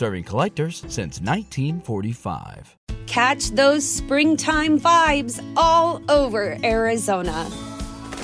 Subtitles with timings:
[0.00, 2.74] Serving collectors since 1945.
[3.06, 7.46] Catch those springtime vibes all over Arizona.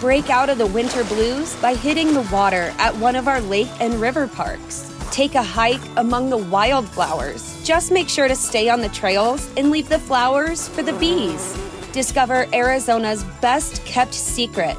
[0.00, 3.68] Break out of the winter blues by hitting the water at one of our lake
[3.78, 4.90] and river parks.
[5.10, 7.62] Take a hike among the wildflowers.
[7.62, 11.54] Just make sure to stay on the trails and leave the flowers for the bees.
[11.92, 14.78] Discover Arizona's best kept secret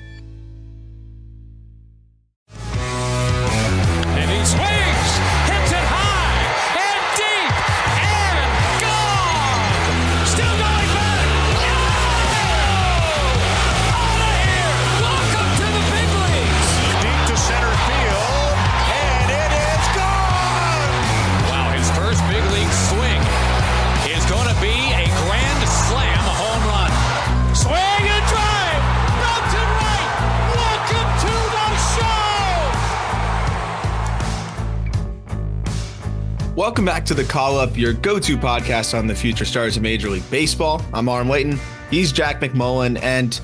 [36.61, 40.11] Welcome back to the Call Up, your go-to podcast on the future stars of Major
[40.11, 40.79] League Baseball.
[40.93, 41.59] I'm Aram Leighton.
[41.89, 43.41] He's Jack McMullen, and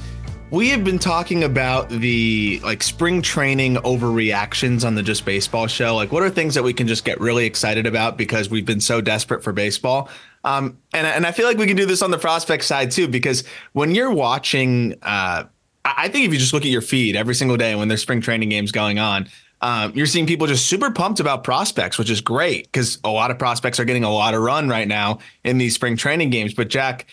[0.51, 5.95] we have been talking about the like spring training overreactions on the Just Baseball show.
[5.95, 8.79] Like, what are things that we can just get really excited about because we've been
[8.79, 10.09] so desperate for baseball?
[10.43, 13.07] Um, and and I feel like we can do this on the prospect side too,
[13.07, 15.45] because when you're watching, uh,
[15.83, 18.21] I think if you just look at your feed every single day when there's spring
[18.21, 19.27] training games going on,
[19.61, 23.31] um, you're seeing people just super pumped about prospects, which is great because a lot
[23.31, 26.53] of prospects are getting a lot of run right now in these spring training games.
[26.53, 27.07] But Jack,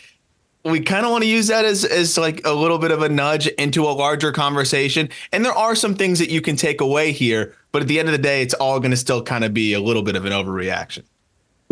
[0.64, 3.08] we kind of want to use that as as like a little bit of a
[3.08, 5.08] nudge into a larger conversation.
[5.32, 8.08] And there are some things that you can take away here, but at the end
[8.08, 10.24] of the day, it's all going to still kind of be a little bit of
[10.24, 11.04] an overreaction.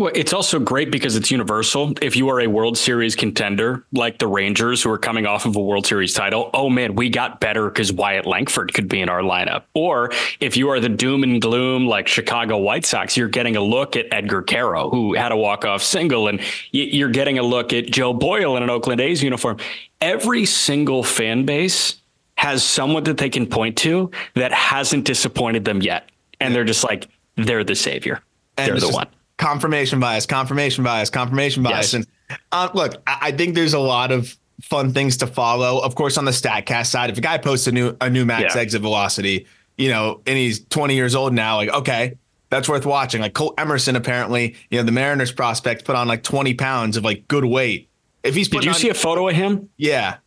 [0.03, 1.93] Well, it's also great because it's universal.
[2.01, 5.55] If you are a World Series contender like the Rangers, who are coming off of
[5.55, 9.07] a World Series title, oh man, we got better because Wyatt Langford could be in
[9.07, 9.63] our lineup.
[9.73, 10.11] Or
[10.41, 13.95] if you are the doom and gloom like Chicago White Sox, you're getting a look
[13.95, 18.11] at Edgar Quero, who had a walk-off single, and you're getting a look at Joe
[18.11, 19.55] Boyle in an Oakland A's uniform.
[20.01, 22.01] Every single fan base
[22.35, 26.09] has someone that they can point to that hasn't disappointed them yet,
[26.41, 28.19] and they're just like they're the savior.
[28.57, 29.07] And they're the just one.
[29.43, 31.91] Confirmation bias, confirmation bias, confirmation bias.
[31.91, 31.93] Yes.
[31.93, 32.07] And
[32.53, 35.79] uh, look, I, I think there's a lot of fun things to follow.
[35.83, 38.55] Of course, on the Statcast side, if a guy posts a new a new max
[38.55, 38.61] Yeah.
[38.61, 39.45] exit velocity,
[39.77, 42.13] you know, and he's 20 years old now, like okay,
[42.49, 43.19] that's worth watching.
[43.19, 47.03] Like Colt Emerson, apparently, you know, the Mariners prospect put on like 20 pounds of
[47.03, 47.89] like good weight.
[48.23, 49.67] If he's Did you on- see a photo of him?
[49.75, 50.17] yeah,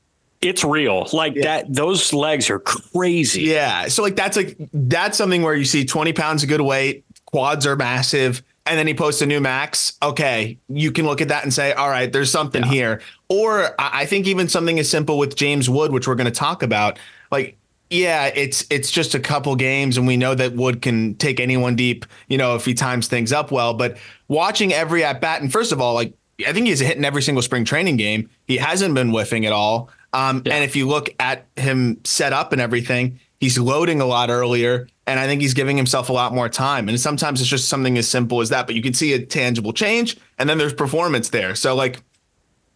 [0.43, 1.09] It's real.
[1.15, 3.45] Like that, those legs are crazy.
[3.45, 3.89] Yeah.
[3.89, 7.67] So like that's like that's something where you see 20 pounds of good weight, quads
[7.67, 9.97] are massive, and then he posts a new max.
[10.03, 13.01] Okay, you can look at that and say, all right, there's something here.
[13.29, 16.63] Or I think even something as simple with James Wood, which we're going to talk
[16.63, 16.99] about,
[17.31, 17.57] like.
[17.89, 21.77] Yeah, it's it's just a couple games, and we know that Wood can take anyone
[21.77, 23.75] deep, you know, if he times things up well.
[23.75, 23.97] But
[24.27, 26.13] watching every at bat, and first of all, like
[26.45, 28.29] I think he's hitting every single spring training game.
[28.49, 29.89] He hasn't been whiffing at all.
[30.13, 34.31] Um, And if you look at him set up and everything, he's loading a lot
[34.31, 34.89] earlier.
[35.07, 36.89] And I think he's giving himself a lot more time.
[36.89, 39.73] And sometimes it's just something as simple as that, but you can see a tangible
[39.73, 40.17] change.
[40.39, 41.55] And then there's performance there.
[41.55, 42.03] So, like,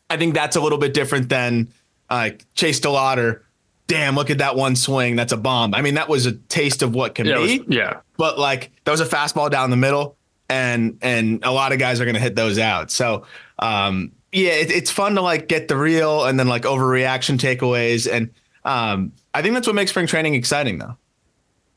[0.08, 1.72] I think that's a little bit different than
[2.08, 3.40] uh, Chase DeLauter.
[3.88, 5.16] Damn, look at that one swing.
[5.16, 5.74] That's a bomb.
[5.74, 8.00] I mean, that was a taste of what can Yeah, be was- yeah.
[8.16, 10.16] but like that was a fastball down the middle
[10.48, 13.24] and and a lot of guys are going to hit those out so
[13.60, 18.10] um yeah it, it's fun to like get the real and then like overreaction takeaways
[18.12, 18.30] and
[18.64, 20.96] um i think that's what makes spring training exciting though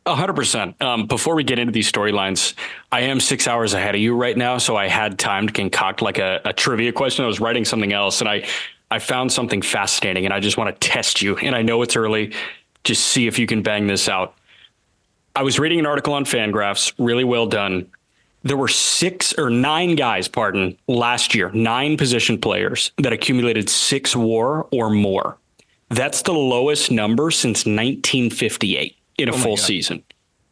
[0.06, 0.81] Hundred percent.
[0.81, 2.56] Um, before we get into these storylines,
[2.92, 6.01] I am six hours ahead of you right now, so I had time to concoct
[6.01, 7.24] like a, a trivia question.
[7.24, 8.45] I was writing something else, and I
[8.92, 11.38] I found something fascinating, and I just want to test you.
[11.38, 12.33] And I know it's early,
[12.83, 14.36] just see if you can bang this out.
[15.38, 17.89] I was reading an article on Fangraphs, really well done.
[18.44, 24.18] There were six or nine guys, pardon, last year, nine position players that accumulated six
[24.18, 25.38] WAR or more.
[25.89, 30.04] That's the lowest number since 1958 in a oh full season.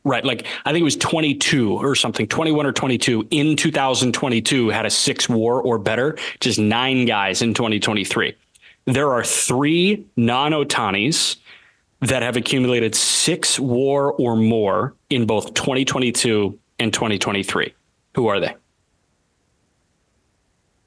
[0.04, 0.26] Right.
[0.26, 4.90] Like I think it was 22 or something, 21 or 22 in 2022 had a
[4.90, 8.36] six war or better, just nine guys in 2023.
[8.86, 11.38] There are three non Ohtanis
[12.00, 17.74] that have accumulated six war or more in both 2022 and 2023.
[18.16, 18.56] Who are they?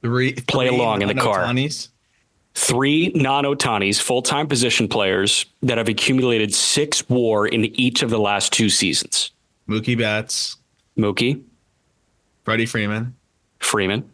[0.02, 1.46] Three, Play three along in the car.
[1.46, 1.88] non-Ohtanis.
[2.56, 8.10] Three non Ohtanis, full time position players that have accumulated six war in each of
[8.10, 9.32] the last two seasons.
[9.68, 10.56] Mookie Betts,
[10.96, 11.42] Mookie,
[12.44, 13.14] Freddie Freeman.
[13.58, 14.08] Freeman,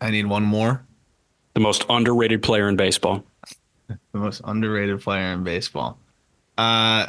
[0.00, 0.84] I need one more.
[1.54, 3.24] the most underrated player in baseball.
[4.12, 5.98] The most underrated player in baseball.
[6.56, 7.08] Uh,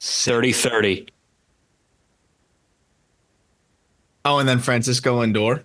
[0.00, 1.06] 30 30.
[4.26, 5.62] oh, and then Francisco Lindor.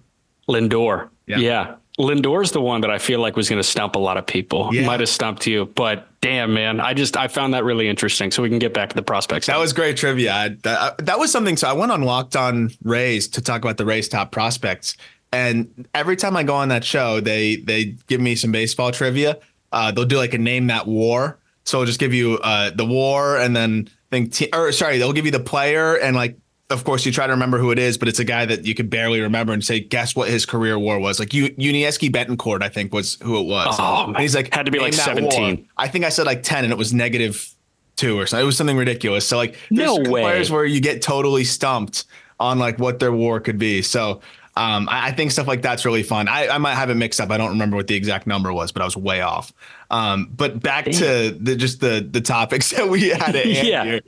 [0.48, 1.10] Lindor.
[1.28, 1.38] Yeah.
[1.38, 1.76] Yeah.
[1.98, 4.74] Lindor's the one that I feel like was going to stump a lot of people.
[4.74, 4.86] Yeah.
[4.86, 8.32] Might have stumped you, but damn, man, I just I found that really interesting.
[8.32, 9.48] So we can get back to the prospects.
[9.48, 10.34] That was great trivia.
[10.34, 11.56] I, that, that was something.
[11.56, 14.98] So I went on Locked On Rays to talk about the Rays top prospects,
[15.32, 19.40] and every time I go on that show, they they give me some baseball trivia.
[19.72, 21.40] Uh, they'll do like a name that war.
[21.66, 25.14] So I'll just give you uh, the war, and then think, te- or sorry, they'll
[25.14, 26.38] give you the player, and like,
[26.74, 28.76] of course, you try to remember who it is, but it's a guy that you
[28.76, 31.20] could barely remember, and say, guess what his career war was.
[31.20, 33.76] Like U- Yuniesky Betancourt, I think was who it was.
[33.80, 35.70] Oh, and he's like had to be like "Name that war." 17.
[35.78, 37.50] I think I said like ten, and it was negative
[37.96, 38.44] two or something.
[38.44, 39.26] It was something ridiculous.
[39.28, 42.06] So like, there's No players where you get totally stumped
[42.40, 43.82] on like what their war could be.
[43.84, 44.22] So
[44.56, 46.28] um, I, I think stuff like that's really fun.
[46.28, 47.30] I, I might have it mixed up.
[47.32, 49.54] I don't remember what the exact number was, but I was way off.
[49.92, 53.84] Um, but back to the just the the topics that we had at Yeah.
[53.84, 54.02] here.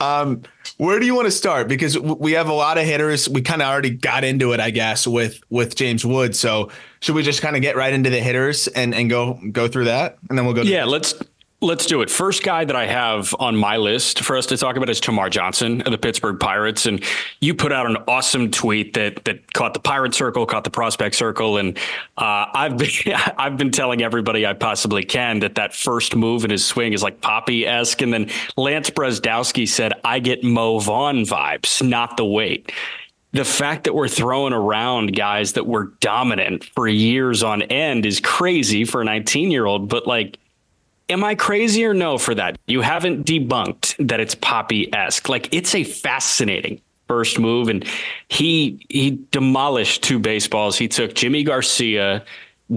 [0.00, 0.42] Um,
[0.78, 1.68] where do you want to start?
[1.68, 3.28] Because we have a lot of hitters.
[3.28, 6.34] We kind of already got into it, I guess, with with James Wood.
[6.34, 6.70] So
[7.00, 9.84] should we just kind of get right into the hitters and and go go through
[9.84, 10.62] that, and then we'll go.
[10.62, 11.14] To Yeah, let's
[11.62, 12.10] let's do it.
[12.10, 15.30] First guy that I have on my list for us to talk about is Termarr
[15.30, 17.02] Johnson of the Pittsburgh Pirates, and
[17.40, 21.14] you put out an awesome tweet that that caught the Pirate Circle, caught the Prospect
[21.14, 21.78] Circle, and
[22.18, 22.90] uh, I've been
[23.38, 27.02] I've been telling everybody I possibly can that that first move in his swing is
[27.02, 32.24] like Papi esque, and then Lance Brozdowski said I get Mo Vaughn vibes, not the
[32.24, 32.72] weight
[33.32, 38.20] the fact that we're throwing around guys that were dominant for years on end is
[38.20, 39.88] crazy for a 19 year old.
[39.88, 40.38] But like,
[41.08, 42.58] am I crazy or no for that?
[42.66, 45.28] You haven't debunked that it's Papi esque.
[45.28, 47.84] Like, it's a fascinating first move, and
[48.28, 50.78] he he demolished two baseballs.
[50.78, 52.24] He took Yimi Garcia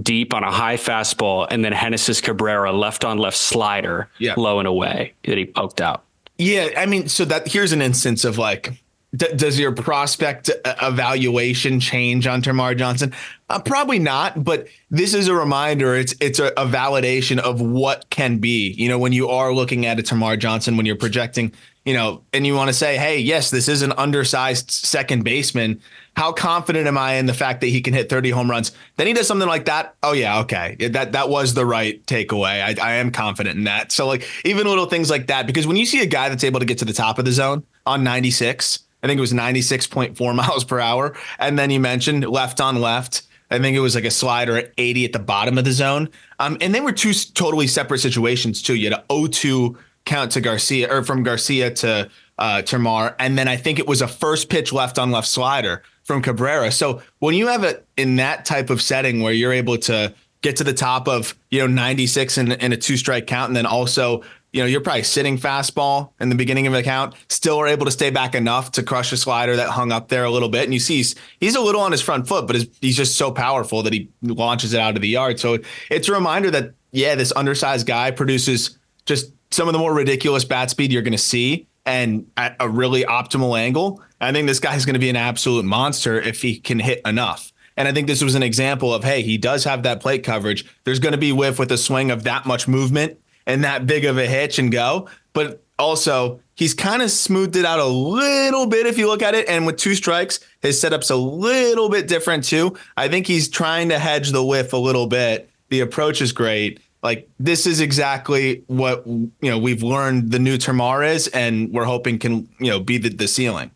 [0.01, 4.33] deep on a high fastball, and then Genesis Cabrera left on left slider, Yeah.
[4.35, 6.03] low and away that he poked out.
[6.37, 8.73] Yeah, I mean, so that here's an instance of like,
[9.15, 13.13] d- does your prospect uh, evaluation change on Termarr Johnson?
[13.49, 15.95] Uh, probably not, but this is a reminder.
[15.95, 18.71] It's it's a, a validation of what can be.
[18.71, 21.53] You know, when you are looking at a Termarr Johnson, when you're projecting,
[21.85, 25.79] you know, and you want to say, hey, yes, this is an undersized second baseman.
[26.15, 28.71] How confident am I in the fact that he can hit 30 home runs?
[28.95, 29.95] Then he does something like that.
[30.01, 32.63] Oh yeah, okay, that that was the right takeaway.
[32.63, 33.91] I, I am confident in that.
[33.91, 36.61] So like even little things like that, because when you see a guy that's able
[36.61, 40.35] to get to the top of the zone on 96, I think it was 96.4
[40.35, 43.21] miles per hour, and then you mentioned left on left.
[43.51, 46.09] I think it was like a slider at 80 at the bottom of the zone.
[46.39, 48.73] Um, and they were two totally separate situations too.
[48.73, 52.09] You had an 0-2 count to Garcia or from Garcia to
[52.39, 55.83] uh, Termarr, and then I think it was a first pitch left on left slider
[56.03, 56.71] from Cabrera.
[56.71, 60.55] So when you have it in that type of setting where you're able to get
[60.57, 63.65] to the top of you know 96 in, in a two strike count, and then
[63.67, 64.23] also
[64.55, 67.85] you know you're probably sitting fastball in the beginning of the count, still are able
[67.85, 70.63] to stay back enough to crush a slider that hung up there a little bit,
[70.63, 73.31] and you see he's, he's a little on his front foot, but he's just so
[73.31, 75.39] powerful that he launches it out of the yard.
[75.39, 75.59] So
[75.91, 80.45] it's a reminder that yeah, this undersized guy produces just some of the more ridiculous
[80.45, 84.01] bat speed you're going to see and at a really optimal angle.
[84.21, 87.51] I think this guy's going to be an absolute monster if he can hit enough.
[87.77, 90.65] And I think this was an example of, hey, he does have that plate coverage.
[90.85, 94.05] There's going to be whiff with a swing of that much movement and that big
[94.05, 95.09] of a hitch and go.
[95.33, 99.35] But also, he's kind of smoothed it out a little bit if you look at
[99.35, 99.47] it.
[99.49, 102.77] And with two strikes, his setup's a little bit different too.
[102.95, 105.49] I think he's trying to hedge the whiff a little bit.
[105.69, 106.79] The approach is great.
[107.03, 111.85] Like this is exactly what you know we've learned the new Termarr is, and we're
[111.85, 113.69] hoping can you know be the, the ceiling.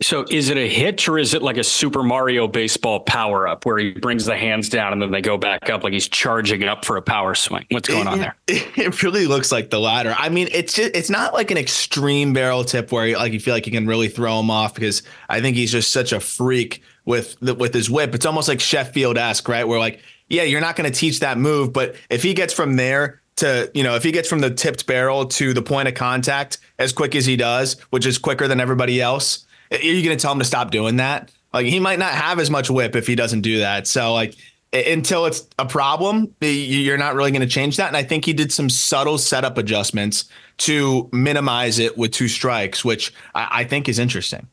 [0.00, 3.66] So is it a hitch or is it like a Super Mario baseball power up
[3.66, 6.62] where he brings the hands down and then they go back up like he's charging
[6.62, 7.66] up for a power swing?
[7.70, 8.36] What's going on there?
[8.46, 10.14] It, it really looks like the latter.
[10.16, 13.54] I mean, it's just, it's not like an extreme barrel tip where like you feel
[13.54, 16.80] like you can really throw him off because I think he's just such a freak
[17.04, 18.14] with the, with his whip.
[18.14, 19.66] It's almost like Sheffield esque, right?
[19.66, 22.76] Where like, yeah, you're not going to teach that move, but if he gets from
[22.76, 25.94] there to you know if he gets from the tipped barrel to the point of
[25.94, 30.16] contact as quick as he does, which is quicker than everybody else, are you going
[30.16, 31.30] to tell him to stop doing that?
[31.52, 33.86] Like he might not have as much whip if he doesn't do that.
[33.86, 34.34] So like
[34.72, 37.88] until it's a problem, you're not really going to change that.
[37.88, 40.26] And I think he did some subtle setup adjustments
[40.58, 44.46] to minimize it with two strikes, which I, I think is interesting.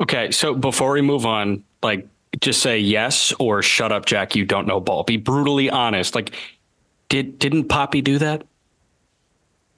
[0.00, 2.06] Okay, so before we move on, like
[2.40, 4.36] just say yes or shut up, Jack.
[4.36, 5.02] You don't know ball.
[5.02, 6.14] Be brutally honest.
[6.14, 6.34] Like,
[7.08, 8.44] did didn't Papi do that?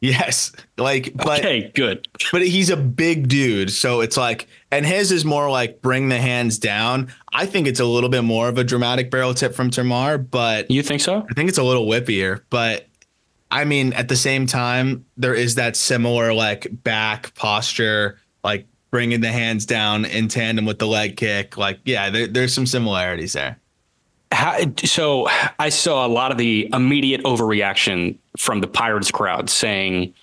[0.03, 2.09] Yes, like but okay, good.
[2.33, 6.19] But he's a big dude, so it's like, and his is more like bring the
[6.19, 7.13] hands down.
[7.33, 10.69] I think it's a little bit more of a dramatic barrel tip from Termarr, but
[10.73, 11.25] you think so?
[11.31, 12.89] I think it's a little whippier, but
[13.53, 19.21] I mean, at the same time, there is that similar like back posture, like bringing
[19.21, 21.57] the hands down in tandem with the leg kick.
[21.57, 23.59] Like, yeah, there, there's some similarities there.
[24.33, 30.15] How, so I saw a lot of the immediate overreaction from the Pirates crowd saying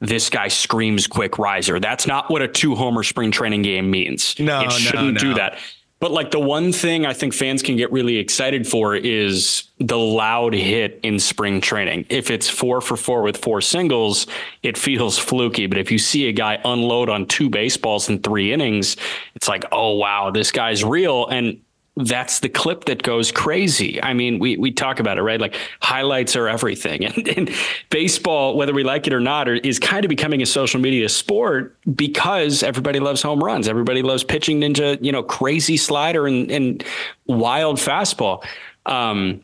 [0.00, 1.80] this guy screams quick riser.
[1.80, 4.38] That's not what a two homer spring training game means.
[4.38, 5.18] No, it shouldn't no, no.
[5.18, 5.58] do that.
[6.04, 9.96] But like the one thing I think fans can get really excited for is the
[9.96, 12.04] loud hit in spring training.
[12.10, 14.26] If it's four for four with four singles,
[14.62, 15.66] it feels fluky.
[15.66, 18.98] But if you see a guy unload on two baseballs in three innings,
[19.34, 21.26] it's like, oh wow, this guy's real.
[21.26, 21.58] And
[21.96, 24.02] that's the clip that goes crazy.
[24.02, 25.40] I mean, we we talk about it, right?
[25.40, 27.50] Like highlights are everything, and, and
[27.90, 31.08] baseball, whether we like it or not, are, is kind of becoming a social media
[31.08, 36.50] sport because everybody loves home runs, everybody loves pitching ninja, you know, crazy slider and
[36.50, 36.84] and
[37.26, 38.44] wild fastball.
[38.86, 39.42] Um,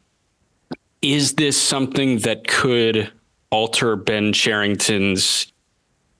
[1.02, 3.10] is this something that could
[3.50, 5.49] alter Ben Cherington's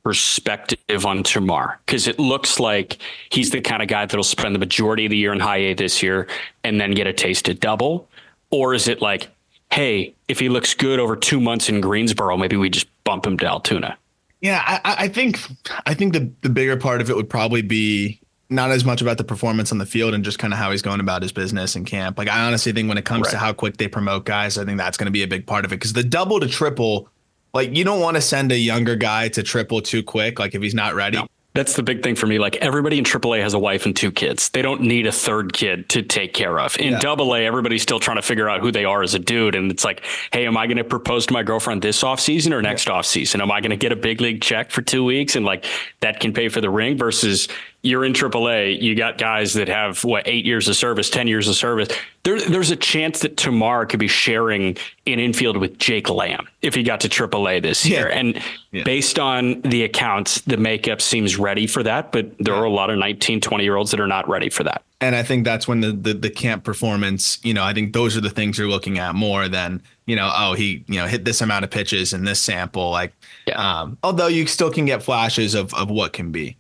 [0.02, 2.98] perspective on Termarr because it looks like
[3.30, 5.74] he's the kind of guy that'll spend the majority of the year in high A
[5.74, 6.26] this year
[6.64, 8.08] and then get a taste of double?
[8.50, 9.28] Or is it like,
[9.70, 13.38] hey, if he looks good over two months in Greensboro, maybe we just bump him
[13.38, 13.96] to Altoona?
[14.40, 15.38] Yeah, I, I think
[15.84, 19.16] I think the the bigger part of it would probably be not as much about
[19.16, 21.76] the performance on the field and just kind of how he's going about his business
[21.76, 22.18] in camp.
[22.18, 23.32] Like I honestly think when it comes right.
[23.32, 25.64] to how quick they promote guys, I think that's going to be a big part
[25.64, 27.08] of it because the double to triple
[27.52, 30.38] like you don't want to send a younger guy to triple too quick.
[30.38, 31.18] Like if he's not ready.
[31.18, 31.28] No.
[31.52, 32.38] That's the big thing for me.
[32.38, 34.50] Like everybody in AAA has a wife and two kids.
[34.50, 36.78] They don't need a third kid to take care of.
[36.78, 37.10] In yeah.
[37.10, 39.56] AA, everybody's still trying to figure out who they are as a dude.
[39.56, 42.52] And it's like, hey, am I going to propose to my girlfriend this off season
[42.52, 42.92] or next yeah.
[42.92, 43.40] off season?
[43.40, 45.64] Am I going to get a big league check for two weeks and like
[46.00, 47.48] that can pay for the ring versus
[47.82, 51.48] you're in AAA, you got guys that have what eight years of service, ten years
[51.48, 51.88] of service.
[52.22, 56.74] There, there's a chance that Termarr could be sharing an infield with Jake Lamb if
[56.74, 58.08] he got to AAA this year.
[58.08, 58.18] Yeah.
[58.18, 58.84] And yeah.
[58.84, 62.60] based on the accounts, the makeup seems ready for that, but there yeah.
[62.60, 64.82] are a lot of 19, 20 year olds that are not ready for that.
[65.00, 68.18] And I think that's when the, the the camp performance, you know, I think those
[68.18, 71.24] are the things you're looking at more than you know, oh, he you know hit
[71.24, 72.90] this amount of pitches in this sample.
[72.90, 73.14] Like,
[73.54, 76.56] um, although you still can get flashes of of what can be.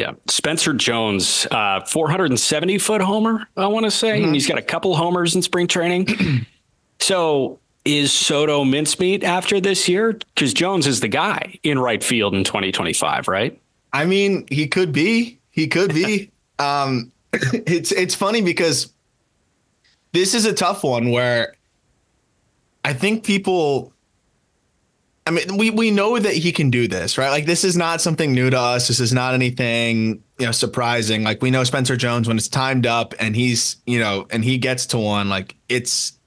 [0.00, 4.24] Yeah, Spencer Jones, uh, 470 foot homer, I want to say, mm-hmm.
[4.24, 6.46] and he's got a couple homers in spring training.
[7.00, 10.14] so is Soto mincemeat after this year?
[10.14, 13.60] Because Jones is the guy in right field in 2025, right?
[13.92, 15.38] I mean, he could be.
[15.50, 16.30] He could be.
[16.58, 18.94] um, it's it's funny because
[20.12, 21.56] this is a tough one where
[22.86, 23.92] I think people
[25.26, 27.30] I mean, we we know that he can do this, right?
[27.30, 28.88] Like this is not something new to us.
[28.88, 31.22] This is not anything, you know, surprising.
[31.22, 34.58] Like we know Spencer Jones when it's timed up and he's, you know, and he
[34.58, 36.18] gets to one, like it's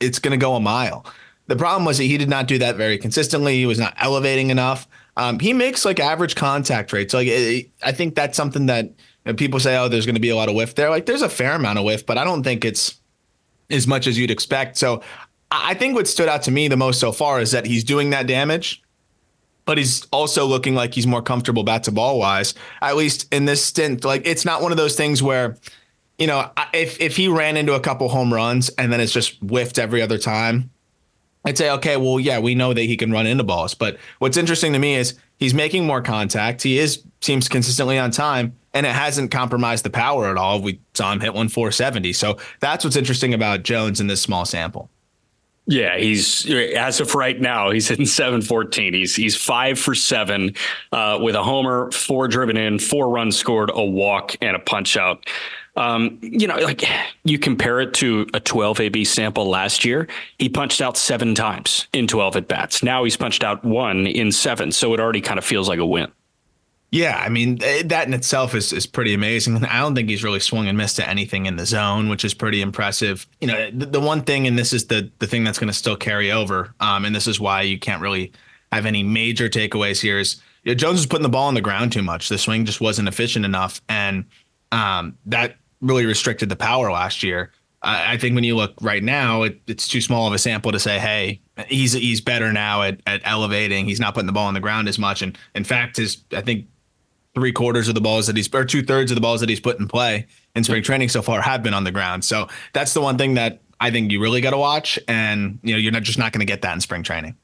[0.00, 1.06] it's to go a mile.
[1.46, 3.56] The problem was that he did not do that very consistently.
[3.56, 4.86] He was not elevating enough.
[5.16, 7.14] Um, he makes like average contact rates.
[7.14, 8.92] Like it, I think that's something that you
[9.24, 10.90] know, people say, oh, there's going to be a lot of whiff there.
[10.90, 13.00] Like there's a fair amount of whiff, but I don't think it's
[13.70, 14.76] as much as you'd expect.
[14.76, 15.02] So
[15.50, 18.10] I think what stood out to me the most so far is that he's doing
[18.10, 18.82] that damage,
[19.64, 23.44] but he's also looking like he's more comfortable bat to ball wise, at least in
[23.44, 24.04] this stint.
[24.04, 25.56] Like it's not one of those things where,
[26.18, 29.38] you know, if if he ran into a couple home runs and then it's just
[29.40, 30.70] whiffed every other time,
[31.44, 33.74] I'd say, okay, well, yeah, we know that he can run into balls.
[33.74, 36.62] But what's interesting to me is he's making more contact.
[36.62, 40.60] He is seems consistently on time, and it hasn't compromised the power at all.
[40.60, 42.12] We saw him hit one 470.
[42.14, 44.90] So that's what's interesting about Jones in this small sample.
[45.68, 48.94] Yeah, he's as of right now, he's hitting 714.
[48.94, 50.54] He's he's five for seven
[50.92, 54.96] uh, with a homer, four driven in, four runs scored, a walk, and a punch
[54.96, 55.26] out.
[55.74, 56.84] Um, you know, like
[57.24, 60.08] you compare it to a 12 AB sample last year,
[60.38, 62.82] he punched out seven times in 12 at bats.
[62.82, 65.86] Now he's punched out one in seven, so it already kind of feels like a
[65.86, 66.10] win.
[66.92, 69.64] Yeah, I mean eh, that in itself is is pretty amazing.
[69.64, 72.32] I don't think he's really swung and missed to anything in the zone, which is
[72.32, 73.26] pretty impressive.
[73.40, 75.74] You know, the, the one thing, and this is the the thing that's going to
[75.74, 78.32] still carry over, um, and this is why you can't really
[78.72, 80.18] have any major takeaways here.
[80.18, 82.28] Is you know, Jones was putting the ball on the ground too much.
[82.28, 84.24] The swing just wasn't efficient enough, and
[84.70, 87.50] um, that really restricted the power last year.
[87.82, 90.72] I, I think when you look right now, it, it's too small of a sample
[90.72, 93.86] to say, hey, he's he's better now at, at elevating.
[93.86, 95.20] He's not putting the ball on the ground as much.
[95.20, 96.66] And in fact, his I think
[97.36, 99.60] three quarters of the balls that he's or two thirds of the balls that he's
[99.60, 102.24] put in play in spring training so far have been on the ground.
[102.24, 104.98] So that's the one thing that I think you really got to watch.
[105.06, 107.36] And you know, you're not just not going to get that in spring training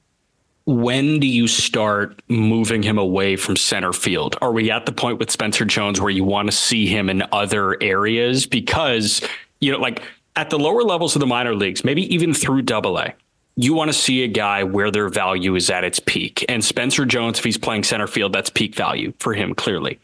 [0.65, 4.37] when do you start moving him away from center field?
[4.41, 7.25] Are we at the point with Spencer Jones where you want to see him in
[7.33, 8.47] other areas?
[8.47, 9.27] Because,
[9.61, 10.03] you know, like
[10.37, 13.13] at the lower levels of the minor leagues, maybe even through double A,
[13.57, 16.45] you want to see a guy where their value is at its peak.
[16.49, 20.01] And Spencer Jones, if he's playing center field, that's peak value for him, clearly.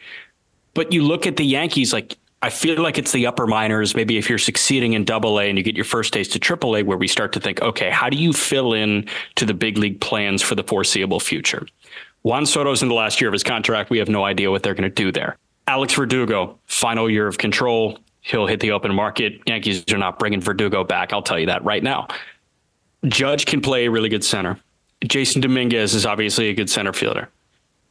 [0.74, 3.96] But you look at the Yankees, like I feel like it's the upper minors.
[3.96, 6.76] Maybe if you're succeeding in double A and you get your first taste to triple
[6.76, 9.78] A, where we start to think, okay, how do you fill in to the big
[9.78, 11.66] league plans for the foreseeable future?
[12.22, 13.90] Juan Soto's in the last year of his contract.
[13.90, 15.36] We have no idea what they're going to do there.
[15.66, 17.98] Alex Verdugo, final year of control.
[18.20, 19.40] He'll hit the open market.
[19.46, 21.12] Yankees are not bringing Verdugo back.
[21.12, 22.08] I'll tell you that right now.
[23.06, 24.58] Judge can play a really good center.
[25.04, 27.28] Jasson Dominguez is obviously a good center fielder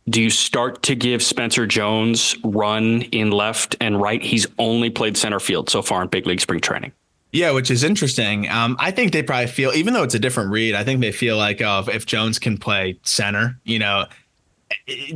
[0.10, 4.22] do you start to give Spencer Jones run in left and right?
[4.22, 6.94] He's only played center field so far in big league spring training.
[7.34, 8.50] Yeah, which is interesting.
[8.50, 11.12] Um, I think they probably feel, even though it's a different read, I think they
[11.12, 14.06] feel like oh, if Jones can play center, you know,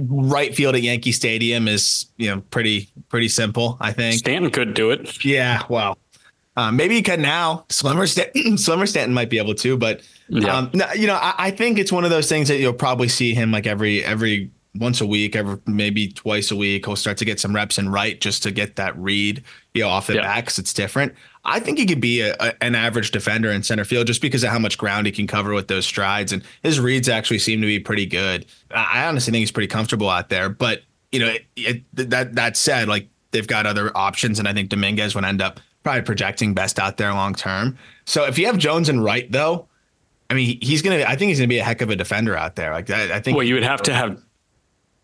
[0.08, 3.78] right field at Yankee Stadium is you know pretty pretty simple.
[3.80, 5.24] I think Stanton could do it.
[5.24, 5.98] Yeah, well,
[6.58, 7.66] um, maybe he could now.
[7.70, 10.56] Slimmer Stanton, Slimmer Stanton might be able to, but yeah.
[10.56, 13.08] um, no, you know, I, I think it's one of those things that you'll probably
[13.08, 16.86] see him like every every once a week, ever maybe twice a week.
[16.86, 19.44] He'll start to get some reps in right just to get that read,
[19.74, 20.22] you know, off the yeah.
[20.22, 21.14] back because it's different.
[21.44, 24.44] I think he could be a, a, an average defender in center field just because
[24.44, 27.62] of how much ground he can cover with those strides, and his reads actually seem
[27.62, 28.46] to be pretty good.
[28.72, 30.50] I honestly think he's pretty comfortable out there.
[30.50, 34.54] But you know, it, it, that that said, like they've got other options, and I
[34.54, 37.78] think Dominguez would end up probably projecting best out there long term.
[38.06, 39.68] So if you have Jones and right though,
[40.30, 41.04] I mean, he's gonna.
[41.04, 42.72] I think he's gonna be a heck of a defender out there.
[42.72, 43.36] Like I, I think.
[43.36, 44.22] Well, you would have to have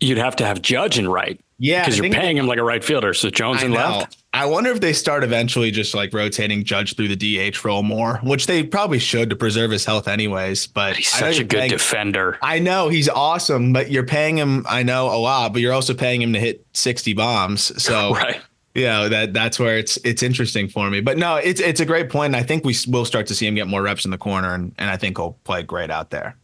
[0.00, 1.40] You'd have to have Judge and right.
[1.58, 1.82] Yeah.
[1.82, 3.12] Because you're paying him like a right fielder.
[3.14, 4.22] So Jones in left.
[4.32, 8.18] I wonder if they start eventually just like rotating Judge through the DH role more,
[8.22, 10.68] which they probably should to preserve his health anyways.
[10.68, 12.38] But he's such a good paying, defender.
[12.42, 15.94] I know he's awesome, but you're paying him, I know a lot, but you're also
[15.94, 17.82] paying him to hit 60 bombs.
[17.82, 18.40] So right.
[18.78, 21.00] Yeah, that that's where it's it's interesting for me.
[21.00, 22.34] But no, it's it's a great point.
[22.34, 24.54] And I think we will start to see him get more reps in the corner,
[24.54, 26.36] and, and I think he'll play great out there.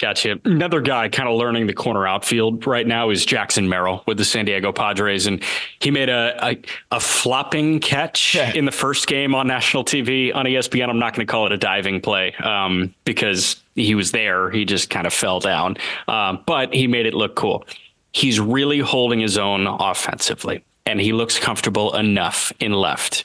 [0.00, 0.40] Gotcha.
[0.46, 4.24] Another guy kind of learning the corner outfield right now is Jackson Merrill with the
[4.24, 5.44] San Diego Padres, and
[5.78, 8.50] he made a a, a flopping catch yeah.
[8.54, 10.88] in the first game on national TV on ESPN.
[10.88, 14.50] I'm not going to call it a diving play um, because he was there.
[14.50, 15.76] He just kind of fell down,
[16.08, 17.64] um, but he made it look cool.
[18.12, 23.24] He's really holding his own offensively, and he looks comfortable enough in left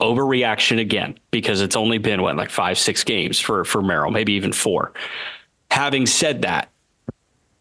[0.00, 4.32] overreaction again because it's only been what like five six games for for Merrill, maybe
[4.32, 4.92] even four.
[5.70, 6.68] Having said that,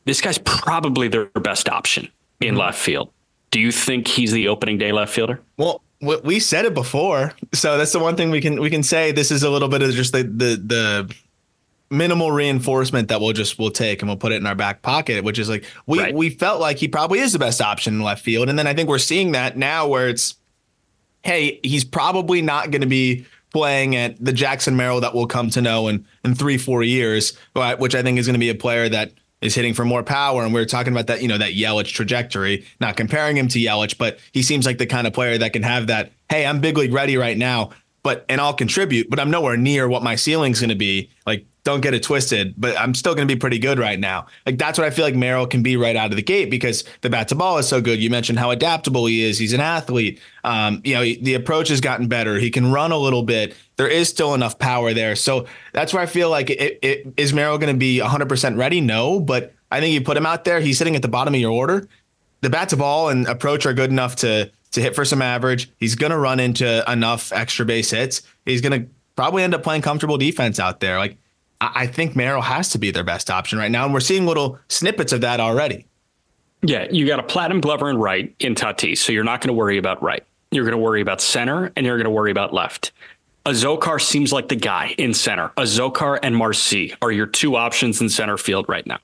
[0.05, 2.09] this guy's probably their best option
[2.39, 2.57] in mm-hmm.
[2.57, 3.11] left field.
[3.51, 5.39] Do you think he's the opening day left fielder?
[5.57, 5.81] Well,
[6.23, 9.11] we said it before, so that's the one thing we can we can say.
[9.11, 11.15] This is a little bit of just the the the
[11.91, 15.23] minimal reinforcement that we'll just we'll take and we'll put it in our back pocket,
[15.23, 16.15] which is like we right.
[16.15, 18.73] we felt like he probably is the best option in left field, and then I
[18.73, 20.35] think we're seeing that now where it's,
[21.23, 25.49] hey, he's probably not going to be playing at the Jackson Merrill that we'll come
[25.49, 28.49] to know in, in three, four years, but which I think is going to be
[28.49, 30.43] a player that is hitting for more power.
[30.43, 33.59] And we are talking about that, you know, that Yelich trajectory, not comparing him to
[33.59, 36.61] Yelich, but he seems like the kind of player that can have that, hey, I'm
[36.61, 37.71] big league ready right now,
[38.03, 41.09] but and I'll contribute, but I'm nowhere near what my ceiling's going to be.
[41.25, 44.25] Like don't get it twisted, but I'm still going to be pretty good right now.
[44.47, 46.83] Like that's what I feel like Merrill can be right out of the gate because
[47.01, 48.01] the bat to ball is so good.
[48.01, 49.37] You mentioned how adaptable he is.
[49.37, 50.19] He's an athlete.
[50.43, 52.39] Um, you know, the approach has gotten better.
[52.39, 53.55] He can run a little bit.
[53.75, 55.15] There is still enough power there.
[55.15, 58.81] So that's where I feel like it, it, is Merrill going to be 100% ready?
[58.81, 60.61] No, but I think you put him out there.
[60.61, 61.87] He's sitting at the bottom of your order.
[62.41, 65.69] The bat to ball and approach are good enough to to hit for some average.
[65.77, 68.21] He's going to run into enough extra base hits.
[68.45, 70.97] He's going to probably end up playing comfortable defense out there.
[70.97, 71.17] Like
[71.59, 73.85] I think Merrill has to be their best option right now.
[73.85, 75.85] And we're seeing little snippets of that already.
[76.63, 79.53] Yeah, you got a platinum glover and right in Tatis, so you're not going to
[79.53, 80.23] worry about right.
[80.51, 82.91] You're going to worry about center, and you're going to worry about left.
[83.47, 85.49] Azocar seems like the guy in center.
[85.57, 88.99] Azocar and Marsee are your two options in center field right now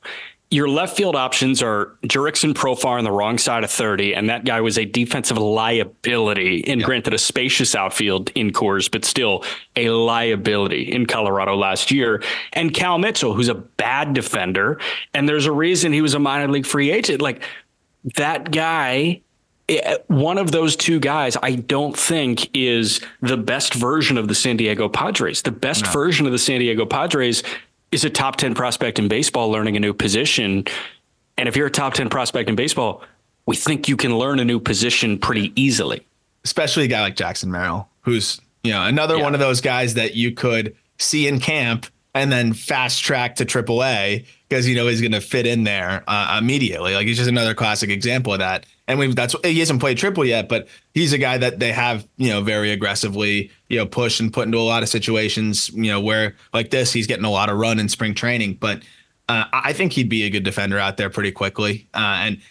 [0.49, 4.45] your left field options are Jurickson Profar on the wrong side of 30, and that
[4.45, 9.43] guy was a defensive liability in granted a spacious outfield in Coors, but still
[9.75, 12.23] a liability in Colorado last year.
[12.53, 14.79] And Cal Mitchell, who's a bad defender,
[15.13, 17.21] and there's a reason he was a minor league free agent.
[17.21, 17.41] Like
[18.15, 19.21] that guy
[19.67, 24.35] eh, one of those two guys, I don't think is the best version of the
[24.35, 25.41] San Diego Padres.
[25.41, 25.91] The best no.
[25.91, 27.43] version of the San Diego Padres
[27.91, 30.65] is a top 10 prospect in baseball learning a new position.
[31.37, 33.03] And if you're a top 10 prospect in baseball,
[33.45, 36.05] we think you can learn a new position pretty easily.
[36.43, 39.23] Especially a guy like Jackson Merrill, who's, you know, another yeah.
[39.23, 43.45] one of those guys that you could see in camp and then fast track to
[43.45, 46.93] AAA because you know he's going to fit in there uh, immediately.
[46.93, 48.65] Like he's just another classic example of that.
[48.87, 52.07] And we've that's he hasn't played triple yet, but he's a guy that they have
[52.17, 55.91] you know very aggressively you know push and put into a lot of situations you
[55.91, 58.55] know where like this he's getting a lot of run in spring training.
[58.55, 58.83] But
[59.29, 61.87] uh, I think he'd be a good defender out there pretty quickly.
[61.93, 62.41] Uh, and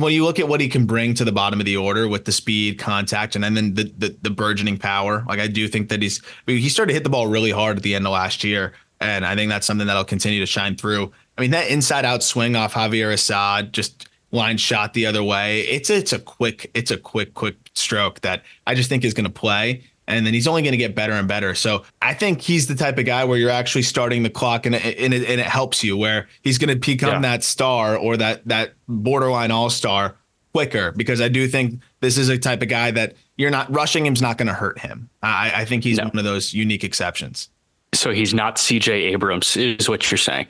[0.00, 2.24] when you look at what he can bring to the bottom of the order with
[2.24, 6.02] the speed, contact, and then the, the the burgeoning power, like I do think that
[6.02, 8.72] he's he started to hit the ball really hard at the end of last year,
[9.00, 11.12] and I think that's something that'll continue to shine through.
[11.36, 15.60] I mean, that inside out swing off Javier Assad, just line shot the other way.
[15.62, 19.24] It's it's a quick it's a quick quick stroke that I just think is going
[19.24, 21.54] to play and then he's only going to get better and better.
[21.54, 24.74] So I think he's the type of guy where you're actually starting the clock and
[24.74, 27.30] it, and it, and it helps you where he's going to become yeah.
[27.30, 30.16] that star or that that borderline all star
[30.52, 34.04] quicker because I do think this is a type of guy that you're not rushing
[34.04, 35.08] him's not going to hurt him.
[35.22, 36.04] I, I think he's no.
[36.04, 37.48] one of those unique exceptions.
[37.94, 40.46] So he's not CJ Abrams, is what you're saying.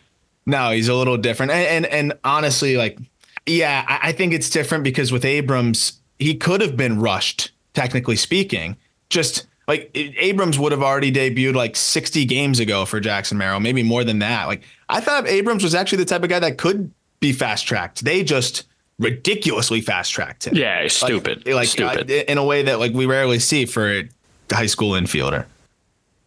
[0.47, 1.53] No, he's a little different.
[1.53, 2.99] And and, and honestly, like,
[3.47, 8.17] yeah, I, I think it's different because with Abrams, he could have been rushed, technically
[8.17, 8.77] speaking.
[9.09, 13.83] Just like Abrams would have already debuted like 60 games ago for Jackson Merrill, maybe
[13.83, 14.47] more than that.
[14.47, 18.05] Like I thought Abrams was actually the type of guy that could be fast tracked.
[18.05, 18.65] They just
[18.99, 20.57] ridiculously fast tracked him.
[20.57, 21.47] Yeah, stupid.
[21.47, 22.11] Like, like stupid.
[22.11, 24.09] Uh, in a way that like we rarely see for a
[24.53, 25.47] high school infielder.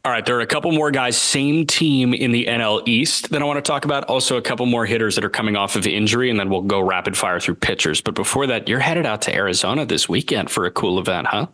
[0.07, 3.41] All right, there are a couple more guys, same team in the NL East that
[3.41, 4.05] I want to talk about.
[4.05, 6.79] Also, a couple more hitters that are coming off of injury, and then we'll go
[6.79, 7.99] rapid fire through pitchers.
[7.99, 11.47] But before that, you're headed out to Arizona this weekend for a cool event, huh?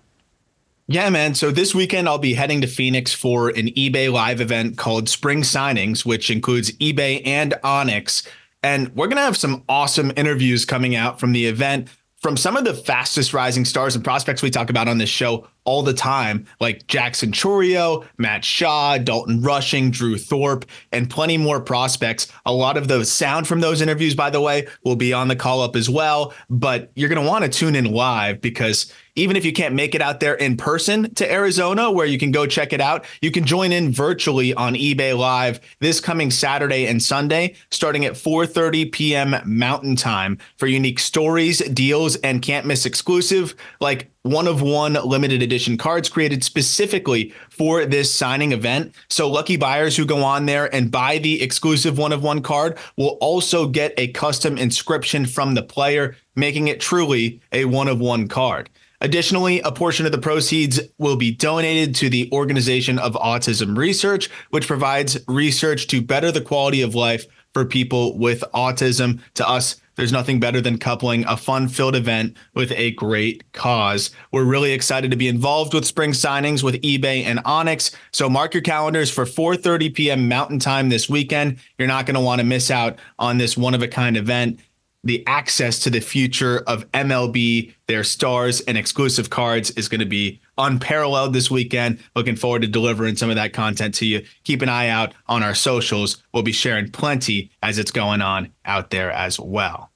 [0.87, 1.33] Yeah, man.
[1.33, 5.41] So this weekend, I'll be heading to Phoenix for an eBay live event called Spring
[5.41, 8.21] Signings, which includes eBay and Onyx.
[8.61, 11.89] And we're going to have some awesome interviews coming out from the event
[12.21, 15.47] from some of the fastest rising stars and prospects we talk about on this show
[15.65, 21.61] all the time, like Jackson Chourio, Matt Shaw, Dalton Rushing, Drew Thorpe, and plenty more
[21.61, 22.27] prospects.
[22.45, 25.35] A lot of the sound from those interviews, by the way, will be on the
[25.35, 26.33] call up as well.
[26.49, 29.93] But you're going to want to tune in live because even if you can't make
[29.93, 33.29] it out there in person to Arizona, where you can go check it out, you
[33.29, 38.91] can join in virtually on eBay Live this coming Saturday and Sunday, starting at 4:30
[38.91, 39.35] p.m.
[39.45, 45.41] Mountain Time for unique stories, deals, and can't miss exclusive like one of one limited
[45.41, 48.95] edition cards created specifically for this signing event.
[49.09, 52.77] So lucky buyers who go on there and buy the exclusive one of one card
[52.97, 57.99] will also get a custom inscription from the player, making it truly a one of
[57.99, 58.69] one card.
[59.01, 64.29] Additionally, a portion of the proceeds will be donated to the Organization of Autism Research,
[64.51, 69.19] which provides research to better the quality of life for people with autism.
[69.33, 74.11] To us, there's nothing better than coupling a fun filled event with a great cause.
[74.31, 77.91] We're really excited to be involved with spring signings with eBay and Onyx.
[78.11, 80.27] So mark your calendars for 4:30 p.m.
[80.27, 81.59] Mountain Time this weekend.
[81.77, 84.59] You're not going to want to miss out on this one of a kind event
[85.03, 90.05] the access to the future of MLB, their stars and exclusive cards is going to
[90.05, 91.99] be unparalleled this weekend.
[92.15, 94.25] Looking forward to delivering some of that content to you.
[94.43, 96.23] Keep an eye out on our socials.
[96.33, 99.91] We'll be sharing plenty as it's going on out there as well.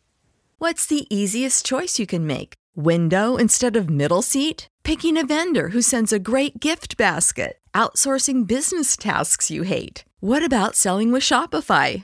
[0.58, 2.56] What's the easiest choice you can make?
[2.76, 4.68] Window instead of middle seat?
[4.84, 7.60] Picking a vendor who sends a great gift basket?
[7.74, 10.04] Outsourcing business tasks you hate?
[10.20, 12.04] What about selling with Shopify?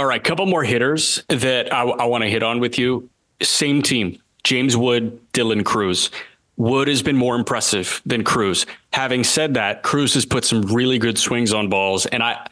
[0.00, 3.10] All right, couple more hitters that I, I want to hit on with you.
[3.42, 6.08] Same team, James Wood, Dylan Crews.
[6.56, 8.64] Wood has been more impressive than Crews.
[8.94, 12.48] Having said that, Crews has put some really good swings on balls, and I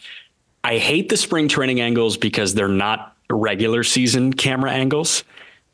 [0.62, 5.24] I hate the spring training angles because they're not regular season camera angles.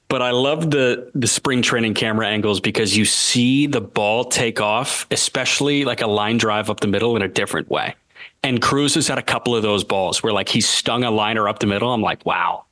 [0.07, 4.61] But I love the the spring training camera angles because you see the ball take
[4.61, 7.97] off, especially like a line drive up the middle in a different way.
[8.43, 11.49] And Crews has had a couple of those balls where like he stung a liner
[11.49, 11.93] up the middle.
[11.93, 12.65] I'm like, wow,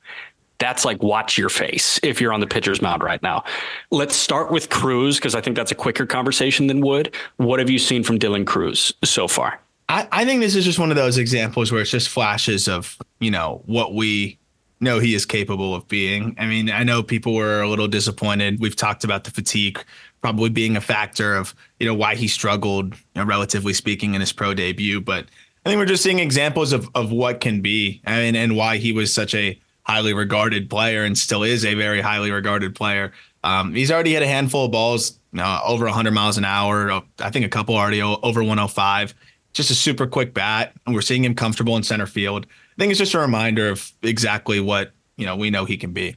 [0.59, 3.43] that's like watch your face if you're on the pitcher's mound right now.
[3.91, 7.13] Let's start with Crews because I think that's a quicker conversation than Wood.
[7.37, 9.59] What have you seen from Dylan Crews so far?
[9.89, 12.97] I, I think this is just one of those examples where it's just flashes of,
[13.19, 14.37] you know, what we
[14.79, 16.35] know he is capable of being.
[16.37, 18.59] I mean, I know people were a little disappointed.
[18.59, 19.83] We've talked about the fatigue
[20.23, 24.21] probably being a factor of, you know, why he struggled, you know, relatively speaking, in
[24.21, 25.01] his pro debut.
[25.01, 25.25] But
[25.65, 28.93] I think we're just seeing examples of of what can be and and why he
[28.93, 33.11] was such a highly regarded player and still is a very highly regarded player.
[33.43, 36.89] Um, he's already hit a handful of balls uh, over 100 miles an hour.
[36.89, 39.13] Uh, I think a couple already over 105.
[39.51, 42.47] Just a super quick bat, and we're seeing him comfortable in center field.
[42.47, 45.91] I think it's just a reminder of exactly what you know we know he can
[45.91, 46.15] be.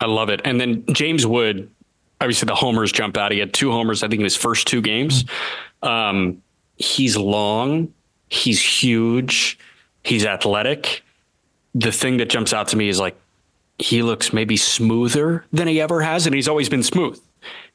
[0.00, 0.40] I love it.
[0.46, 1.70] And then James Wood,
[2.20, 3.32] obviously the homers jump out.
[3.32, 5.24] He had two homers, I think, in his first two games.
[5.82, 6.42] Um,
[6.76, 7.92] he's long
[8.30, 9.58] He's huge.
[10.04, 11.02] He's athletic.
[11.74, 13.16] The thing that jumps out to me is like
[13.78, 17.20] he looks maybe smoother than he ever has, and he's always been smooth.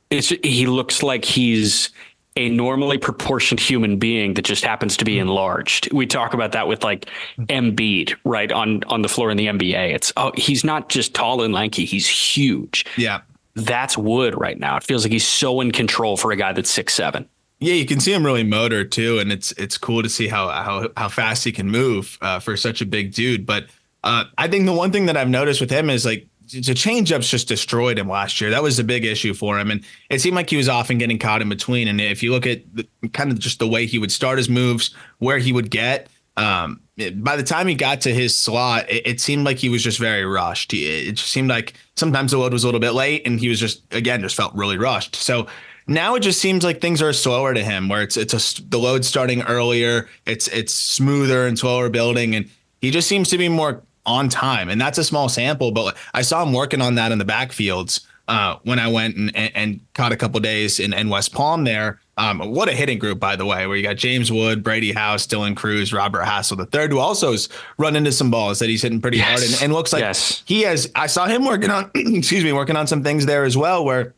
[0.10, 1.90] It's he looks like he's
[2.38, 5.92] a normally proportioned human being that just happens to be enlarged.
[5.94, 9.94] We talk about that with like Embiid, right on on the floor in the NBA.
[9.94, 12.86] It's oh, he's not just tall and lanky; he's huge.
[12.98, 13.22] Yeah,
[13.56, 14.78] that's Wood right now.
[14.78, 17.28] It feels like he's so in control for a guy that's six seven.
[17.60, 20.50] Yeah, you can see him really motor too, and it's it's cool to see how
[20.50, 23.46] how how fast he can move uh, for such a big dude.
[23.46, 23.68] But
[24.04, 27.30] uh, I think the one thing that I've noticed with him is like the changeups
[27.30, 28.50] just destroyed him last year.
[28.50, 31.18] That was a big issue for him, and it seemed like he was often getting
[31.18, 31.88] caught in between.
[31.88, 34.50] And if you look at the, kind of just the way he would start his
[34.50, 36.82] moves, where he would get, um,
[37.16, 40.00] by the time he got to his slot, it, it seemed like he was just
[40.00, 40.72] very rushed.
[40.72, 43.50] He, it just seemed like sometimes the load was a little bit late, and he
[43.50, 45.16] was just again just felt really rushed.
[45.16, 45.48] So
[45.88, 48.80] now it just seems like things are slower to him, where it's it's a the
[48.80, 52.50] load starting earlier, it's it's smoother and slower building, and
[52.82, 54.70] he just seems to be more on time.
[54.70, 58.06] And that's a small sample, but I saw him working on that in the backfields
[58.28, 61.64] uh, when I went and, and, and caught a couple days in, in West Palm
[61.64, 62.00] there.
[62.18, 65.28] Um, what a hitting group, by the way, where you got James Wood, Brady House,
[65.28, 68.82] Dylan Crews, Robert Hassell the third, who also has run into some balls that he's
[68.82, 69.28] hitting pretty yes.
[69.28, 70.42] hard and, and looks like yes.
[70.46, 70.90] he has.
[70.96, 74.14] I saw him working on, excuse me, working on some things there as well, where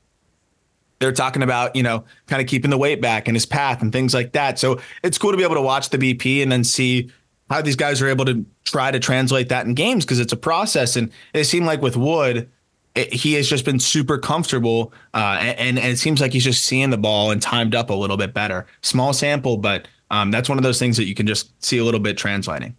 [0.99, 3.91] they're talking about, you know, kind of keeping the weight back in his path and
[3.91, 4.59] things like that.
[4.59, 7.11] So it's cool to be able to watch the BP and then see
[7.49, 10.37] how these guys are able to try to translate that in games because it's a
[10.37, 10.95] process.
[10.95, 12.49] And it seemed like with Wood,
[12.97, 16.65] it, he has just been super comfortable, uh, and, and it seems like he's just
[16.65, 18.65] seeing the ball and timed up a little bit better.
[18.81, 21.83] Small sample, but um, that's one of those things that you can just see a
[21.83, 22.75] little bit translating.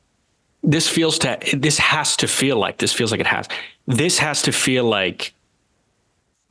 [0.62, 3.46] This feels to this has to feel like this feels like it has.
[3.86, 5.32] This has to feel like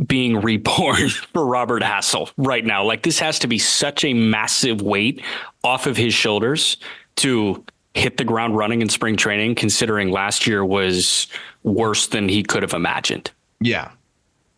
[0.06, 2.84] being reborn for Robert Hassell right now.
[2.84, 5.22] Like this has to be such a massive weight
[5.64, 6.78] off of his shoulders
[7.18, 7.64] to
[7.96, 11.28] hit the ground running in spring training, considering last year was
[11.64, 13.32] worse than he could have imagined.
[13.60, 13.92] Yeah.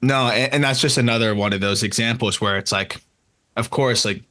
[0.02, 3.02] No, and, and that's just another one of those examples where it's like,
[3.58, 4.24] of course, like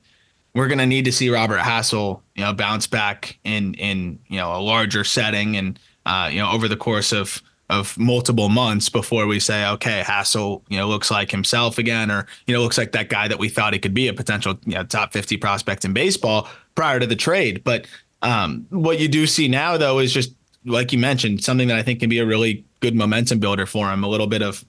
[0.55, 4.57] we're gonna need to see Robert Hassell, you know, bounce back in in you know
[4.57, 9.27] a larger setting and uh, you know over the course of of multiple months before
[9.27, 12.93] we say, okay, Hassell, you know, looks like himself again, or you know, looks like
[12.93, 15.85] that guy that we thought he could be a potential you know, top 50 prospect
[15.85, 17.63] in baseball prior to the trade.
[17.65, 17.87] But
[18.23, 20.33] um, what you do see now, though, is just
[20.65, 23.91] like you mentioned, something that I think can be a really good momentum builder for
[23.91, 24.05] him.
[24.05, 24.65] A little bit of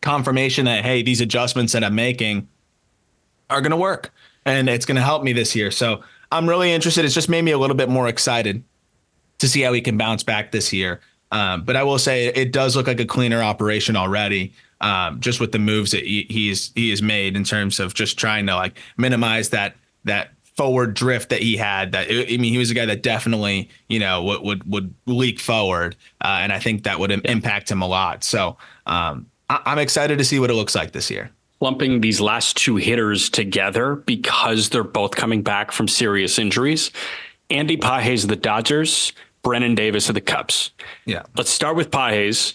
[0.00, 2.48] confirmation that hey, these adjustments that I'm making
[3.48, 4.12] are going to work,
[4.44, 5.70] and it's going to help me this year.
[5.70, 7.04] So I'm really interested.
[7.04, 8.62] It's just made me a little bit more excited
[9.38, 11.00] to see how he can bounce back this year.
[11.32, 15.40] Um, but I will say it does look like a cleaner operation already, um, just
[15.40, 18.54] with the moves that he, he's he has made in terms of just trying to
[18.54, 21.92] like minimize that that forward drift that he had.
[21.92, 25.40] That I mean, he was a guy that definitely you know would would, would leak
[25.40, 28.22] forward, uh, and I think that would impact him a lot.
[28.22, 31.30] So um, I- I'm excited to see what it looks like this year.
[31.62, 36.90] Lumping these last two hitters together because they're both coming back from serious injuries.
[37.48, 40.72] Andy Pages of the Dodgers, Brennen Davis of the Cubs.
[41.06, 41.22] Yeah.
[41.38, 42.54] Let's start with Pages.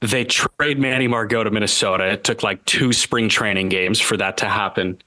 [0.00, 2.06] They trade Manny Margot to Minnesota.
[2.12, 5.00] It took like two spring training games for that to happen.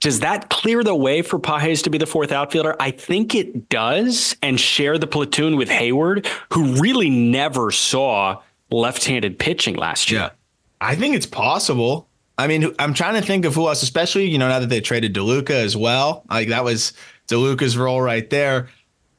[0.00, 2.76] Does that clear the way for Pages to be the fourth outfielder?
[2.78, 9.38] I think it does, and share the platoon with Heyward, who really never saw left-handed
[9.38, 10.20] pitching last year.
[10.20, 10.30] Yeah.
[10.80, 12.08] I think it's possible.
[12.36, 14.80] I mean, I'm trying to think of who else, especially you know now that they
[14.80, 16.24] traded DeLuca as well.
[16.30, 16.92] Like that was
[17.26, 18.68] DeLuca's role right there.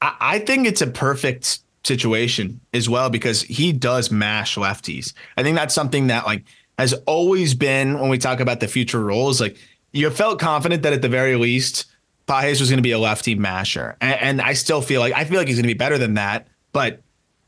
[0.01, 5.13] I, I think it's a perfect situation as well because he does mash lefties.
[5.35, 6.43] I think that's something that like
[6.77, 9.41] has always been when we talk about the future roles.
[9.41, 9.57] Like
[9.91, 11.85] you felt confident that at the very least
[12.29, 15.25] Pages was going to be a lefty masher, and, and I still feel like I
[15.25, 16.47] feel like he's going to be better than that.
[16.73, 17.01] But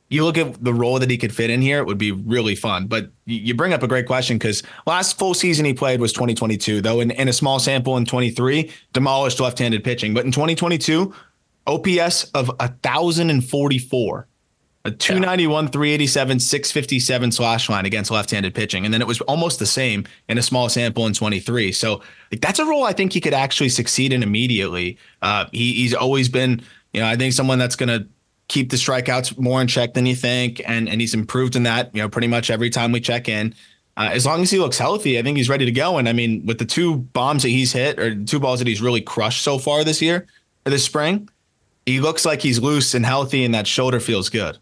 [0.09, 2.55] you look at the role that he could fit in here, it would be really
[2.55, 2.87] fun.
[2.87, 6.81] But you bring up a great question because last full season he played was 2022,
[6.81, 10.15] though in, in a small sample in 23, demolished left-handed pitching.
[10.15, 11.13] But in 2022,
[11.67, 14.27] OPS of 1,044,
[14.83, 18.83] a 291, 387, 657 slash line against left-handed pitching.
[18.83, 21.71] And then it was almost the same in a small sample in 23.
[21.71, 24.97] So like, that's a role I think he could actually succeed in immediately.
[25.21, 26.61] Uh, he, he's always been,
[26.93, 28.07] you know, I think someone that's going to
[28.51, 31.95] keep the strikeouts more in check than you think, and and he's improved in that.
[31.95, 33.55] You know, pretty much every time we check in.
[33.97, 35.97] Uh, as long as he looks healthy, I think he's ready to go.
[35.97, 38.81] And I mean, with the two bombs that he's hit or two balls that he's
[38.81, 40.27] really crushed so far this year
[40.65, 41.29] or this spring,
[41.85, 44.57] he looks like he's loose and healthy, and that shoulder feels good.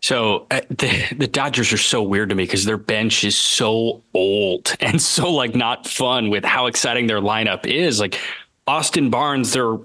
[0.00, 4.02] So uh, the the Dodgers are so weird to me because their bench is so
[4.14, 8.00] old and so like not fun with how exciting their lineup is.
[8.00, 8.18] Like
[8.66, 9.78] Austin Barnes, they're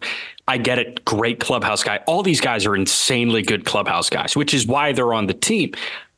[0.47, 2.01] I get it, great clubhouse guy.
[2.05, 5.71] All these guys are insanely good clubhouse guys, which is why they're on the team.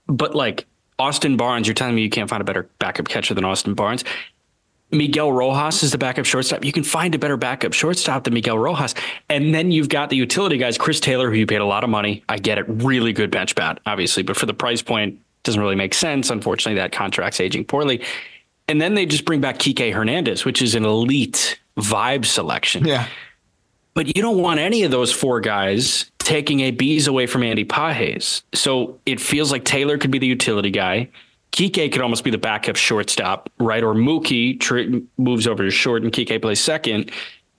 [0.07, 0.65] But like
[0.97, 4.03] Austin Barnes, you're telling me you can't find a better backup catcher than Austin Barnes.
[4.91, 6.63] Miguel Rojas is the backup shortstop.
[6.63, 8.95] You can find a better backup shortstop than Miguel Rojas.
[9.29, 11.89] And then you've got the utility guys, Chris Taylor, who you paid a lot of
[11.89, 12.23] money.
[12.29, 12.65] I get it.
[12.67, 14.23] Really good bench bat, obviously.
[14.23, 16.29] But for the price point, doesn't really make sense.
[16.29, 18.03] Unfortunately, that contract's aging poorly.
[18.67, 22.85] And then they just bring back Kike Hernandez, which is an elite vibe selection.
[22.85, 23.07] Yeah.
[23.93, 28.43] But you don't want any of those four guys taking ABs away from Andy Pages.
[28.53, 31.09] So it feels like Taylor could be the utility guy.
[31.55, 33.81] Kike could almost be the backup shortstop, right?
[33.81, 37.11] Or Mookie tr- moves over to short and Kike plays second.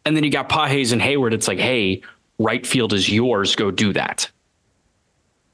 [0.05, 1.33] And then you got Pages and Heyward.
[1.33, 2.03] It's like, hey,
[2.39, 3.57] right field is yours.
[3.57, 4.31] Go do that.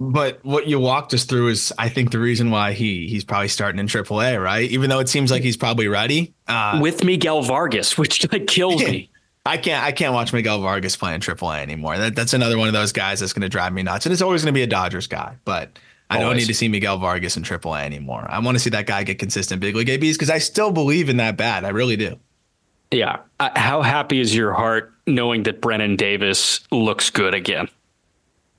[0.01, 3.47] But what you walked us through is, I think, the reason why he he's probably
[3.47, 4.69] starting in AAA, right?
[4.69, 8.83] Even though it seems like he's probably ready uh, with Miguel Vargas, which like kills
[8.83, 9.09] me.
[9.47, 11.97] I can't I can't watch Miguel Vargas playing AAA anymore.
[11.97, 14.05] That that's another one of those guys that's going to drive me nuts.
[14.05, 15.79] And it's always going to be a Dodgers guy, but
[16.13, 16.29] I always.
[16.29, 18.27] don't need to see Miguel Vargas in AAA anymore.
[18.29, 21.09] I want to see that guy get consistent big league ABs because I still believe
[21.09, 21.65] in that bat.
[21.65, 22.19] I really do.
[22.91, 23.21] Yeah.
[23.41, 27.69] Uh, how happy is your heart knowing that Brennen Davis looks good again?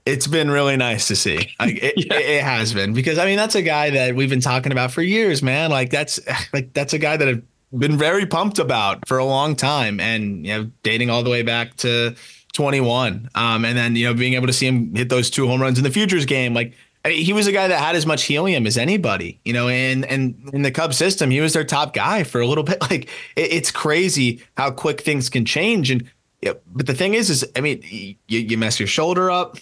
[0.05, 1.53] It's been really nice to see.
[1.59, 2.17] Like, it, yeah.
[2.17, 5.01] it, has been because I mean that's a guy that we've been talking about for
[5.01, 5.69] years, man.
[5.69, 6.19] Like that's
[6.53, 7.43] like that's a guy that I've
[7.77, 11.41] been very pumped about for a long time and you know dating all the way
[11.41, 12.15] back to
[12.53, 15.59] 21 um, and then you know being able to see him hit those two home
[15.59, 16.73] runs in the futures game like
[17.05, 20.49] he was a guy that had as much helium as anybody you know and and
[20.53, 23.51] in the Cubs system he was their top guy for a little bit like it,
[23.51, 26.09] it's crazy how quick things can change and
[26.41, 27.81] yeah, but the thing is is I mean
[28.27, 29.57] you, you mess your shoulder up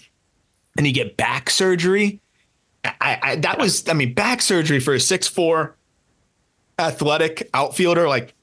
[0.76, 2.20] and you get back surgery
[2.84, 5.76] I, I that was I mean back surgery for a six four
[6.78, 8.34] athletic outfielder, like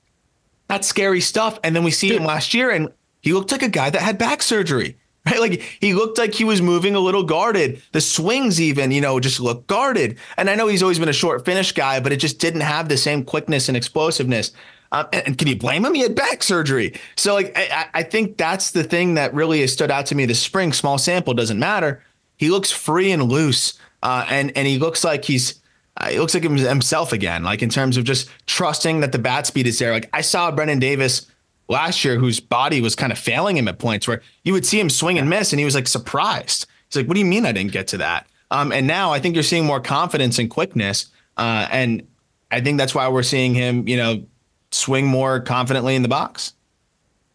[0.68, 1.60] that's scary stuff.
[1.64, 2.22] And then we see Dude.
[2.22, 4.98] him last year, and he looked like a guy that had back surgery.
[5.30, 5.40] Right?
[5.40, 7.82] Like he looked like he was moving a little guarded.
[7.92, 10.18] The swings, even, you know, just looked guarded.
[10.38, 12.90] And I know he's always been a short finish guy, but it just didn't have
[12.90, 14.52] the same quickness and explosiveness.
[14.92, 15.94] Um, and, and, can you blame him?
[15.94, 17.00] He had back surgery.
[17.16, 20.26] So, like, I, I think that's the thing that really has stood out to me
[20.26, 20.74] this spring.
[20.74, 22.04] Small sample doesn't matter.
[22.38, 25.60] He looks free and loose, uh, and and he looks like he's
[25.98, 29.46] uh, he looks like himself again, like in terms of just trusting that the bat
[29.46, 29.92] speed is there.
[29.92, 31.28] Like I saw Brennen Davis
[31.70, 34.80] last year, whose body was kind of failing him at points where you would see
[34.80, 36.66] him swing and miss, and he was like surprised.
[36.88, 39.20] He's like, "What do you mean I didn't get to that?" Um, and now I
[39.20, 42.06] think you're seeing more confidence and quickness, uh, and
[42.52, 44.24] I think that's why we're seeing him, you know,
[44.72, 46.54] swing more confidently in the box.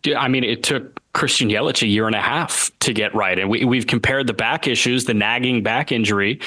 [0.05, 3.39] Yeah, I mean, it took Christian Yelich a year and a half to get right,
[3.39, 6.41] and we, we've compared the back issues, the nagging back injury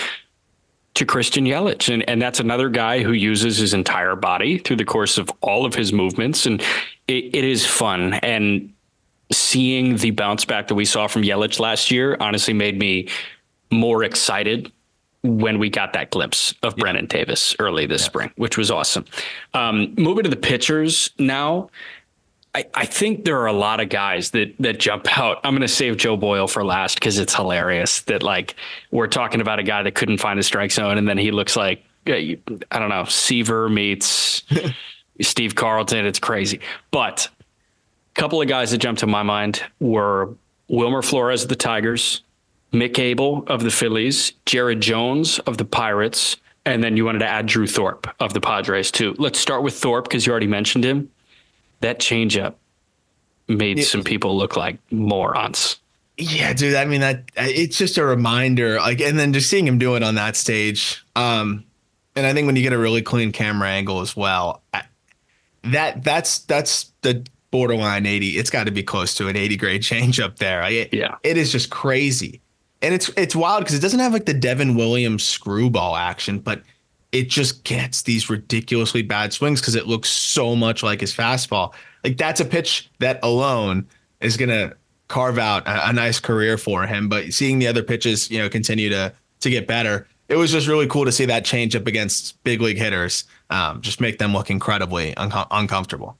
[0.97, 1.93] to Christian Yelich.
[1.93, 5.65] And, and that's another guy who uses his entire body through the course of all
[5.65, 6.45] of his movements.
[6.45, 6.61] And
[7.07, 8.15] it, it is fun.
[8.15, 8.73] And
[9.31, 13.09] seeing the bounce back that we saw from Yelich last year honestly made me
[13.71, 14.71] more excited
[15.23, 16.81] when we got that glimpse of yeah.
[16.81, 19.05] Brennen Davis early this spring, which was awesome.
[19.53, 21.69] Um, moving to the pitchers now,
[22.57, 25.39] I, I, think there are a lot of guys that that jump out.
[25.43, 28.55] I'm going to save Joe Boyle for last because it's hilarious that like
[28.89, 31.55] we're talking about a guy that couldn't find a strike zone, and then he looks
[31.55, 32.39] like uh, I
[32.71, 34.41] don't know Seaver meets
[35.21, 36.07] Steve Carlton.
[36.07, 37.29] It's crazy, but
[38.15, 40.33] a couple of guys that jumped to my mind were
[40.67, 42.23] Wilmer Flores of the Tigers,
[42.73, 47.27] Mick Abel of the Phillies, Jared Jones of the Pirates, and then you wanted to
[47.27, 49.13] add Drew Thorpe of the Padres too.
[49.19, 51.11] Let's start with Thorpe because you already mentioned him.
[51.81, 52.55] That changeup
[53.47, 53.85] made yeah.
[53.85, 55.77] some people look like morons.
[56.17, 56.75] Yeah, dude.
[56.75, 58.77] I mean that it's just a reminder.
[58.77, 61.03] Like, and then just seeing him do it on that stage.
[61.15, 61.63] Um,
[62.15, 64.63] and I think when you get a really clean camera angle as well,
[65.63, 68.37] that that's that's the borderline 80.
[68.37, 70.63] It's got to be close to an 80 grade change up there.
[70.63, 71.15] It, yeah.
[71.23, 72.41] It is just crazy
[72.81, 76.61] and it's it's wild because it doesn't have like the Devin Williams screwball action, but
[77.17, 81.73] it just gets these ridiculously bad swings because it looks so much like his fastball.
[82.03, 83.87] Like that's a pitch that alone
[84.21, 84.73] is gonna
[85.07, 87.09] carve out a, a nice career for him.
[87.09, 90.67] But seeing the other pitches, you know, continue to to get better, it was just
[90.67, 93.23] really cool to see that change up against big league hitters.
[93.49, 96.17] Um, just make them look incredibly un- uncomfortable.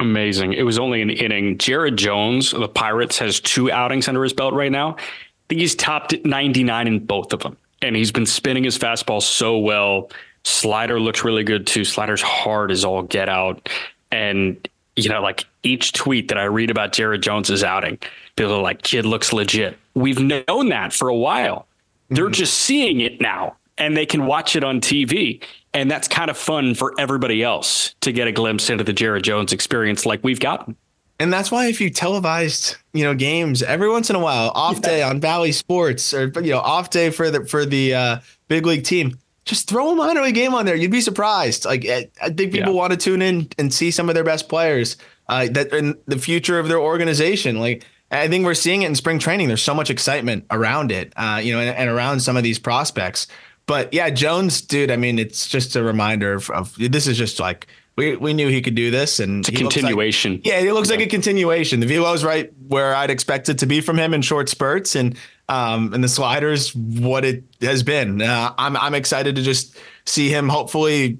[0.00, 0.54] Amazing.
[0.54, 1.58] It was only an inning.
[1.58, 4.96] Jared Jones, the Pirates, has two outings under his belt right now
[5.44, 7.56] I think he's topped 99 in both of them.
[7.84, 10.10] And he's been spinning his fastball so well.
[10.44, 11.84] Slider looks really good too.
[11.84, 13.68] Slider's hard as all get out.
[14.10, 17.98] And, you know, like each tweet that I read about Jared Jones's outing,
[18.36, 19.76] people are like, kid looks legit.
[19.94, 21.66] We've known that for a while.
[22.08, 22.32] They're mm-hmm.
[22.32, 25.42] just seeing it now and they can watch it on TV.
[25.74, 29.24] And that's kind of fun for everybody else to get a glimpse into the Jared
[29.24, 30.76] Jones experience like we've gotten.
[31.20, 34.80] And that's why if you televised, you know, games every once in a while, off
[34.80, 38.66] day on Bally Sports or you know, off day for the for the uh, big
[38.66, 40.74] league team, just throw a minor league game on there.
[40.74, 41.64] You'd be surprised.
[41.64, 42.80] Like I think people yeah.
[42.80, 44.96] want to tune in and see some of their best players
[45.28, 47.60] uh, that in the future of their organization.
[47.60, 49.48] Like I think we're seeing it in spring training.
[49.48, 52.58] There's so much excitement around it, uh, you know, and, and around some of these
[52.58, 53.26] prospects.
[53.66, 54.90] But yeah, Jones, dude.
[54.90, 58.48] I mean, it's just a reminder of, of this is just like we we knew
[58.48, 60.32] he could do this, and it's a continuation.
[60.34, 60.96] Like, yeah, it looks yeah.
[60.96, 61.80] like a continuation.
[61.80, 64.96] The velo is right where I'd expect it to be from him in short spurts,
[64.96, 65.16] and
[65.48, 68.20] um, and the sliders what it has been.
[68.20, 69.76] Uh, I'm I'm excited to just
[70.06, 71.18] see him hopefully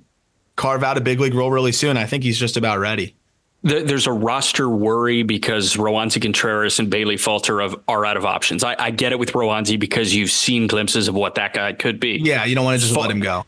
[0.57, 1.97] carve out a big league role really soon.
[1.97, 3.15] I think he's just about ready.
[3.63, 8.63] There's a roster worry because Roansy Contreras and Bailey Falter of, are out of options.
[8.63, 11.99] I, I get it with Roansy because you've seen glimpses of what that guy could
[11.99, 12.21] be.
[12.23, 13.47] Yeah, you don't want to just Fal- let him go.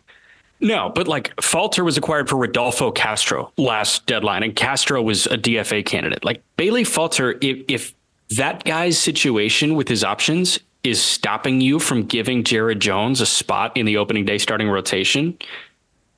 [0.60, 5.36] No, but like Falter was acquired for Rodolfo Castro last deadline, and Castro was a
[5.36, 6.24] DFA candidate.
[6.24, 7.94] Like Bailey Falter, if, if
[8.30, 13.76] that guy's situation with his options is stopping you from giving Jared Jones a spot
[13.76, 15.36] in the opening day starting rotation,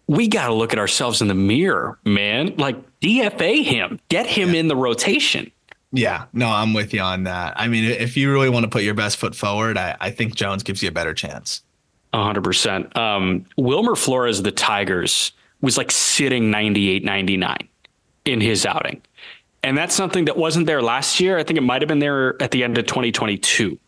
[0.07, 2.55] we got to look at ourselves in the mirror, man.
[2.57, 4.61] Like DFA him, get him yeah.
[4.61, 5.51] in the rotation.
[5.91, 7.55] Yeah, no, I'm with you on that.
[7.57, 10.34] I mean, if you really want to put your best foot forward, I, I think
[10.34, 11.62] Jones gives you a better chance
[12.14, 12.96] hundred percent.
[12.96, 17.68] Um, Wilmer Flores, the Tigers, was like sitting 98, 99
[18.24, 19.02] in his outing.
[19.62, 21.36] And that's something that wasn't there last year.
[21.36, 23.78] I think it might have been there at the end of 2022.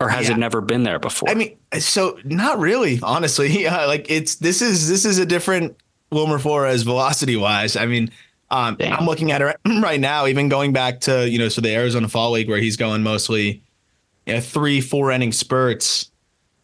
[0.00, 0.34] Or has yeah.
[0.34, 1.28] it never been there before?
[1.30, 3.48] I mean, so not really, honestly.
[3.62, 5.76] Yeah, like it's this is this is a different
[6.10, 7.76] Wilmer Flores velocity wise.
[7.76, 8.10] I mean,
[8.50, 11.74] um, I'm looking at it right now, even going back to, you know, so the
[11.74, 13.62] Arizona Fall League where he's going mostly
[14.26, 16.10] you know, three, four inning spurts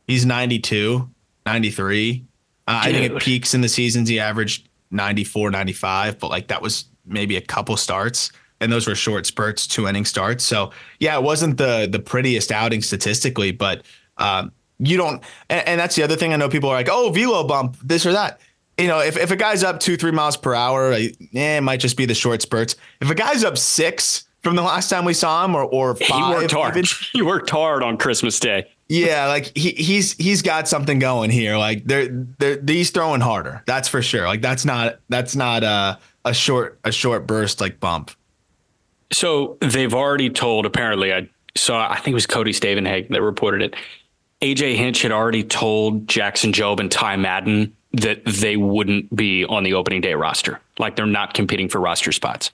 [0.08, 1.08] He's 92,
[1.46, 2.24] 93.
[2.66, 4.08] Uh, I think it peaks in the seasons.
[4.08, 8.32] He averaged 94, 95, but like that was maybe a couple starts.
[8.60, 10.42] And those were short spurts, two inning starts.
[10.44, 13.84] So yeah, it wasn't the the prettiest outing statistically, but
[14.16, 15.22] um, you don't.
[15.48, 16.32] And, and, that's the other thing.
[16.32, 18.40] I know people are like, "Oh, velo bump, this or that."
[18.76, 21.78] You know, if, if a guy's up two, three miles per hour, eh, it might
[21.78, 22.74] just be the short spurts.
[23.00, 26.08] If a guy's up six from the last time we saw him, or or five,
[26.08, 26.76] he worked hard.
[26.76, 31.30] Even, he worked hard on Christmas Day yeah, like he he's he's got something going
[31.30, 31.58] here.
[31.58, 33.62] Like they're they're he's throwing harder.
[33.66, 34.26] That's for sure.
[34.26, 38.10] Like that's not that's not a a short a short burst like bump.
[39.12, 40.64] So they've already told.
[40.64, 41.86] Apparently, I saw.
[41.90, 43.76] I think it was Cody Stavenhagen that reported it.
[44.40, 49.64] AJ Hinch had already told Jackson Jobe and Ty Madden that they wouldn't be on
[49.64, 50.60] the opening day roster.
[50.78, 52.52] Like they're not competing for roster spots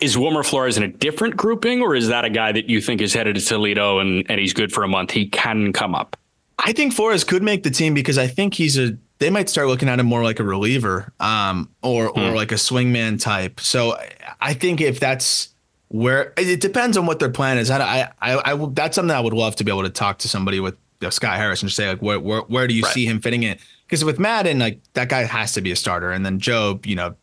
[0.00, 3.00] is Wilmer Flores in a different grouping, or is that a guy that you think
[3.00, 5.10] is headed to Toledo and, and he's good for a month?
[5.10, 6.16] He can come up.
[6.58, 8.96] I think Flores could make the team because I think he's a.
[9.18, 12.34] They might start looking at him more like a reliever, um, or or hmm.
[12.34, 13.60] like a swingman type.
[13.60, 13.98] So
[14.40, 15.54] I think if that's
[15.94, 17.70] where it depends on what their plan is.
[17.70, 20.28] I, I, I, I that's something I would love to be able to talk to
[20.28, 22.82] somebody with you know, Scott Harris and just say like, where, where, where do you
[22.82, 22.92] right.
[22.92, 23.58] see him fitting in?
[23.86, 26.96] Because with Madden, like that guy has to be a starter, and then Jobe, you
[26.96, 27.14] know,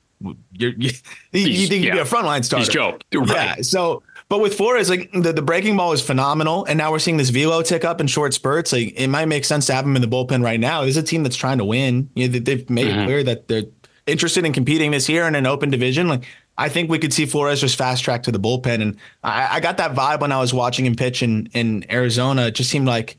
[0.53, 0.91] you're, you,
[1.31, 1.91] you think yeah.
[1.91, 2.65] he'd be a frontline starter?
[2.65, 3.57] He's Jobe, right?
[3.57, 3.61] Yeah.
[3.61, 7.17] So, but with Flores, like the, the breaking ball is phenomenal, and now we're seeing
[7.17, 8.71] this velo tick up in short spurts.
[8.71, 10.81] Like it might make sense to have him in the bullpen right now.
[10.81, 12.09] This is a team that's trying to win.
[12.15, 12.99] You know, they've made mm-hmm.
[12.99, 13.63] it clear that they're
[14.07, 16.07] interested in competing this year in an open division.
[16.07, 16.23] Like
[16.57, 19.59] I think we could see Flores just fast track to the bullpen, and I, I
[19.59, 22.47] got that vibe when I was watching him pitch in in Arizona.
[22.47, 23.17] It just seemed like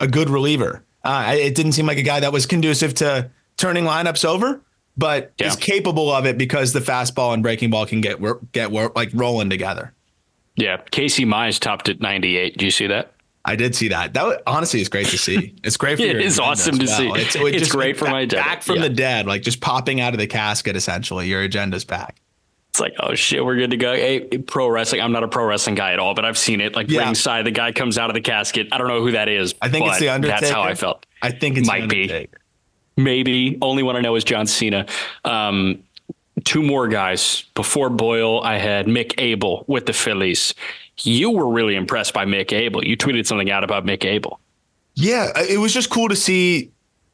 [0.00, 0.84] a good reliever.
[1.04, 4.60] Uh, it didn't seem like a guy that was conducive to turning lineups over,
[4.98, 5.46] but yeah.
[5.46, 8.18] is capable of it because the fastball and breaking ball can get
[8.52, 9.94] get like rolling together.
[10.56, 12.58] Yeah, Casey Mize topped at 98.
[12.58, 13.12] Do you see that?
[13.44, 14.12] I did see that.
[14.14, 15.54] That honestly is great to see.
[15.62, 16.98] It's great for it is awesome to well.
[16.98, 17.08] see.
[17.20, 18.44] It's, it it's great for my agenda.
[18.44, 18.82] back from yeah.
[18.82, 20.76] the dead, like just popping out of the casket.
[20.76, 22.20] Essentially, your agenda's back.
[22.70, 23.94] It's like, oh shit, we're good to go.
[23.94, 25.00] Hey, pro wrestling.
[25.00, 26.74] I'm not a pro wrestling guy at all, but I've seen it.
[26.74, 27.04] Like yeah.
[27.04, 28.68] ringside, the guy comes out of the casket.
[28.72, 29.54] I don't know who that is.
[29.62, 30.40] I think it's the Undertaker.
[30.40, 31.06] That's how I felt.
[31.22, 32.28] I think it might be.
[32.98, 33.56] Maybe.
[33.62, 34.86] Only one I know is John Cena.
[35.24, 35.82] Um,
[36.44, 38.42] two more guys before Boyle.
[38.42, 40.54] I had Mick Abel with the Phillies.
[41.02, 42.84] You were really impressed by Mick Abel.
[42.84, 44.40] You tweeted something out about Mick Abel.
[44.94, 46.72] Yeah, it was just cool to see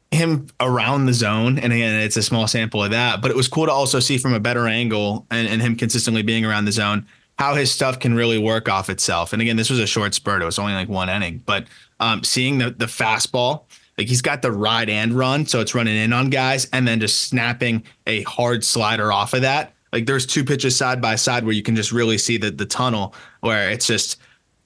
[0.09, 1.59] him around the zone.
[1.59, 4.17] And again, it's a small sample of that, but it was cool to also see
[4.17, 7.05] from a better angle and, and him consistently being around the zone
[7.37, 9.33] how his stuff can really work off itself.
[9.33, 10.41] And again, this was a short spurt.
[10.41, 11.67] It was only like one inning, but
[11.99, 13.63] um, seeing the the fastball,
[13.97, 16.99] like he's got the ride and run, so it's running in on guys, and then
[16.99, 19.73] just snapping a hard slider off of that.
[19.93, 22.65] Like there's two pitches side by side where you can just really see the the
[22.65, 24.19] tunnel where it's just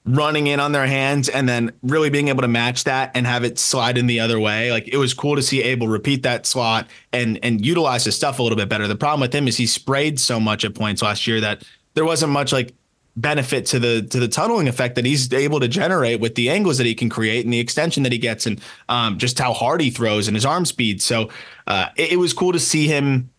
[0.06, 3.44] running in on their hands and then really being able to match that and have
[3.44, 4.72] it slide in the other way.
[4.72, 8.40] Like it was cool to see Abel repeat that slot and and utilize his stuff
[8.40, 8.88] a little bit better.
[8.88, 11.64] The problem with him is he sprayed so much at points last year that
[11.94, 12.74] there wasn't much like
[13.20, 16.78] benefit to the to the tunneling effect that he's able to generate with the angles
[16.78, 19.82] that he can create and the extension that he gets and um, just how hard
[19.82, 21.02] he throws and his arm speed.
[21.02, 21.30] So
[21.68, 23.30] uh, it, it, was cool to see him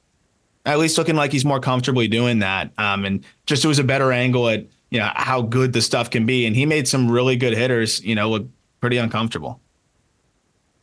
[0.66, 2.70] at least looking like he's more comfortably doing that.
[2.78, 6.10] Um, and just it was a better angle at you know how good the stuff
[6.10, 6.46] can be.
[6.46, 8.46] And he made some really good hitters, you know, look
[8.80, 9.60] pretty uncomfortable.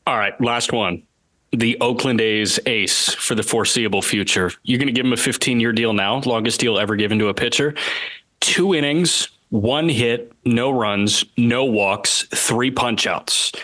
[0.08, 1.04] All right, last one.
[1.52, 4.52] The Oakland A's ace for the foreseeable future.
[4.64, 7.28] You're going to give him a 15 year deal now, longest deal ever given to
[7.28, 7.74] a pitcher
[8.40, 13.58] two innings, one hit, no runs, no walks, three punchouts,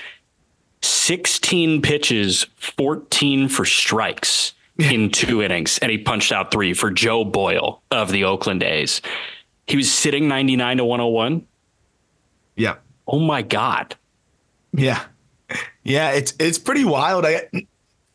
[0.82, 5.78] 16 pitches, 14 for strikes in two innings.
[5.80, 9.01] And he punched out three for Joe Boyle of the Oakland A's.
[9.67, 11.45] He was sitting 99 to 101.
[12.55, 12.76] Yeah.
[13.07, 13.95] Oh my God.
[14.74, 15.03] Yeah.
[15.84, 17.26] Yeah, it's it's pretty wild.
[17.26, 17.47] I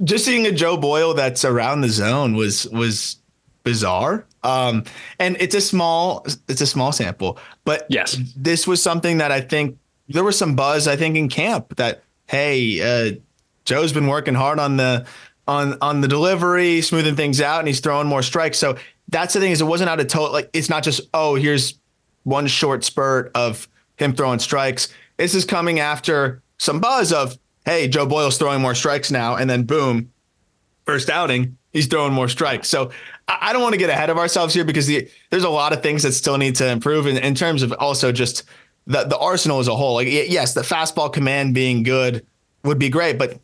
[0.02, 3.16] just seeing a Joe Boyle that's around the zone was was
[3.62, 4.26] bizarre.
[4.42, 4.84] Um,
[5.18, 9.40] and it's a small it's a small sample, but yes, this was something that I
[9.40, 9.78] think
[10.08, 10.86] there was some buzz.
[10.86, 13.16] I think in camp that hey, uh,
[13.64, 15.06] Joe's been working hard on the
[15.48, 18.58] on on the delivery, smoothing things out, and he's throwing more strikes.
[18.58, 18.76] So
[19.08, 21.78] that's the thing is it wasn't out of total like it's not just oh here's
[22.24, 24.88] one short spurt of him throwing strikes.
[25.16, 29.50] This is coming after some buzz of hey Joe Boyle's throwing more strikes now, and
[29.50, 30.12] then boom,
[30.88, 32.68] first outing he's throwing more strikes.
[32.68, 32.90] So
[33.28, 35.82] I don't want to get ahead of ourselves here because the, there's a lot of
[35.82, 38.44] things that still need to improve in, in terms of also just
[38.86, 39.94] the, the arsenal as a whole.
[39.94, 42.26] Like, yes, the fastball command being good
[42.64, 43.38] would be great, but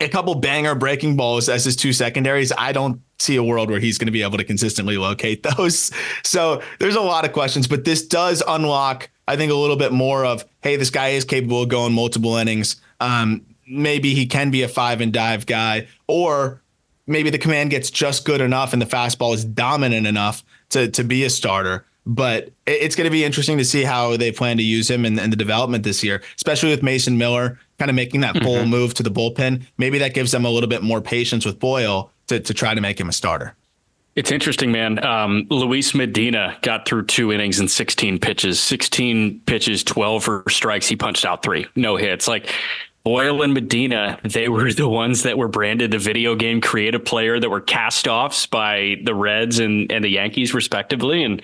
[0.00, 3.80] a couple banger breaking balls as his two secondaries, I don't see a world where
[3.80, 5.90] he's going to be able to consistently locate those.
[6.24, 9.92] So there's a lot of questions, but this does unlock, I think, a little bit
[9.92, 12.82] more of, hey, this guy is capable of going multiple innings.
[13.00, 16.62] Um, maybe he can be a five and dive guy, or
[17.06, 21.04] maybe the command gets just good enough and the fastball is dominant enough to to
[21.04, 21.84] be a starter.
[22.08, 25.18] But it's going to be interesting to see how they plan to use him in,
[25.18, 28.70] in the development this year, especially with Mason Miller kind of making that full mm-hmm.
[28.70, 29.64] move to the bullpen.
[29.76, 32.80] Maybe that gives them a little bit more patience with Boyle to, to try to
[32.80, 33.54] make him a starter.
[34.14, 35.04] It's interesting, man.
[35.04, 40.88] Um, Luis Medina got through two innings and 16 pitches, 16 pitches, 12 for strikes.
[40.88, 42.26] He punched out three, no hits.
[42.26, 42.54] Like
[43.06, 47.38] Boyle and Medina, they were the ones that were branded the video game creative player
[47.38, 51.22] that were cast offs by the Reds and, and the Yankees, respectively.
[51.22, 51.40] And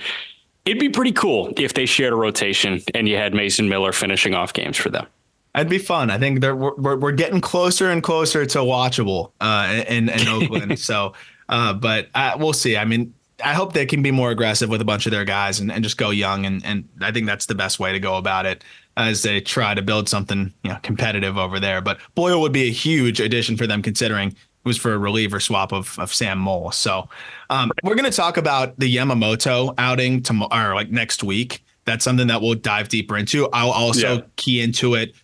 [0.65, 4.35] it'd be pretty cool if they shared a rotation and you had Mason Miller finishing
[4.35, 5.07] off games for them.
[5.55, 6.11] That'd be fun.
[6.11, 10.77] I think we're, we're, we're getting closer and closer to watchable uh, in, in Oakland.
[10.81, 11.13] so,
[11.49, 12.77] uh, but uh, we'll see.
[12.77, 15.61] I mean, I hope they can be more aggressive with a bunch of their guys
[15.61, 16.45] and, and just go young.
[16.45, 18.65] And, and I think that's the best way to go about it
[18.97, 21.81] as they try to build something you know competitive over there.
[21.81, 25.41] But Boyle would be a huge addition for them, considering it was for a reliever
[25.41, 26.71] swap of, of Sam Moll.
[26.73, 27.09] So
[27.51, 31.65] um, we're going to talk about the Yamamoto outing tomorrow, or like next week.
[31.85, 33.49] That's something that we'll dive deeper into.
[33.53, 34.23] I'll also yeah.
[34.37, 35.15] key into it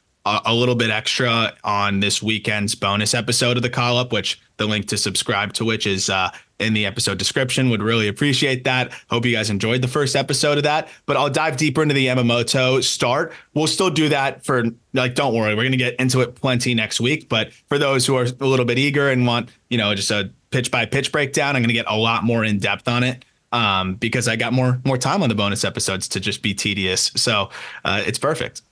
[0.45, 4.67] a, little bit extra on this weekend's bonus episode of the call up, which the
[4.67, 7.71] link to subscribe to which is uh, in the episode description.
[7.71, 8.93] Would really appreciate that.
[9.11, 10.89] Hope you guys enjoyed the first episode of that.
[11.07, 13.33] But I'll dive deeper into the Yamamoto start.
[13.55, 17.01] We'll still do that for like, don't worry, we're gonna get into it plenty next
[17.01, 17.29] week.
[17.29, 20.31] But for those who are a little bit eager and want, you know, just a
[20.51, 23.95] pitch by pitch breakdown, I'm gonna get a lot more in depth on it um,
[23.95, 27.11] because I got more more time on the bonus episodes to just be tedious.
[27.17, 27.51] So
[27.85, 28.63] uh, it's perfect.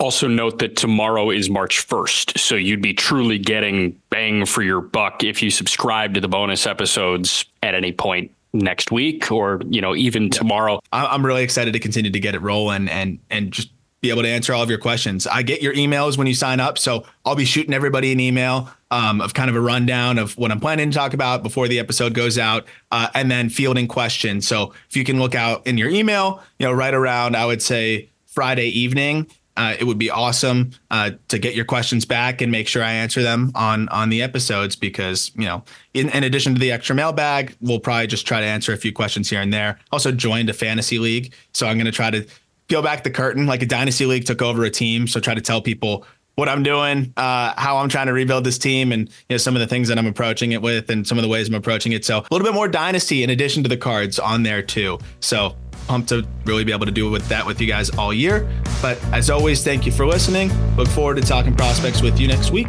[0.00, 2.38] Also, note that tomorrow is March 1st.
[2.38, 6.66] So you'd be truly getting bang for your buck if you subscribe to the bonus
[6.66, 10.80] episodes at any point next week or, you know, even tomorrow.
[10.90, 13.70] I'm really excited to continue to get it rolling and, and just
[14.00, 15.26] be able to answer all of your questions.
[15.26, 16.78] I get your emails when you sign up.
[16.78, 20.50] So I'll be shooting everybody an email um, of kind of a rundown of what
[20.50, 24.48] I'm planning to talk about before the episode goes out, uh, and then fielding questions.
[24.48, 27.60] So if you can look out in your email, you know, right around, I would
[27.60, 29.26] say Friday evening,
[29.56, 32.92] uh, it would be awesome uh, to get your questions back and make sure I
[32.92, 36.94] answer them on on the episodes because you know in, in addition to the extra
[36.94, 39.78] mailbag we'll probably just try to answer a few questions here and there.
[39.92, 42.26] Also joined a fantasy league, so I'm going to try to
[42.68, 45.06] peel back the curtain like a dynasty league took over a team.
[45.06, 48.56] So try to tell people what I'm doing, uh, how I'm trying to rebuild this
[48.56, 51.18] team, and you know some of the things that I'm approaching it with, and some
[51.18, 52.04] of the ways I'm approaching it.
[52.04, 54.98] So a little bit more dynasty in addition to the cards on there too.
[55.20, 55.54] So
[55.86, 58.48] pumped to really be able to do with that with you guys all year.
[58.82, 60.50] But as always, thank you for listening.
[60.76, 62.68] Look forward to talking prospects with you next week.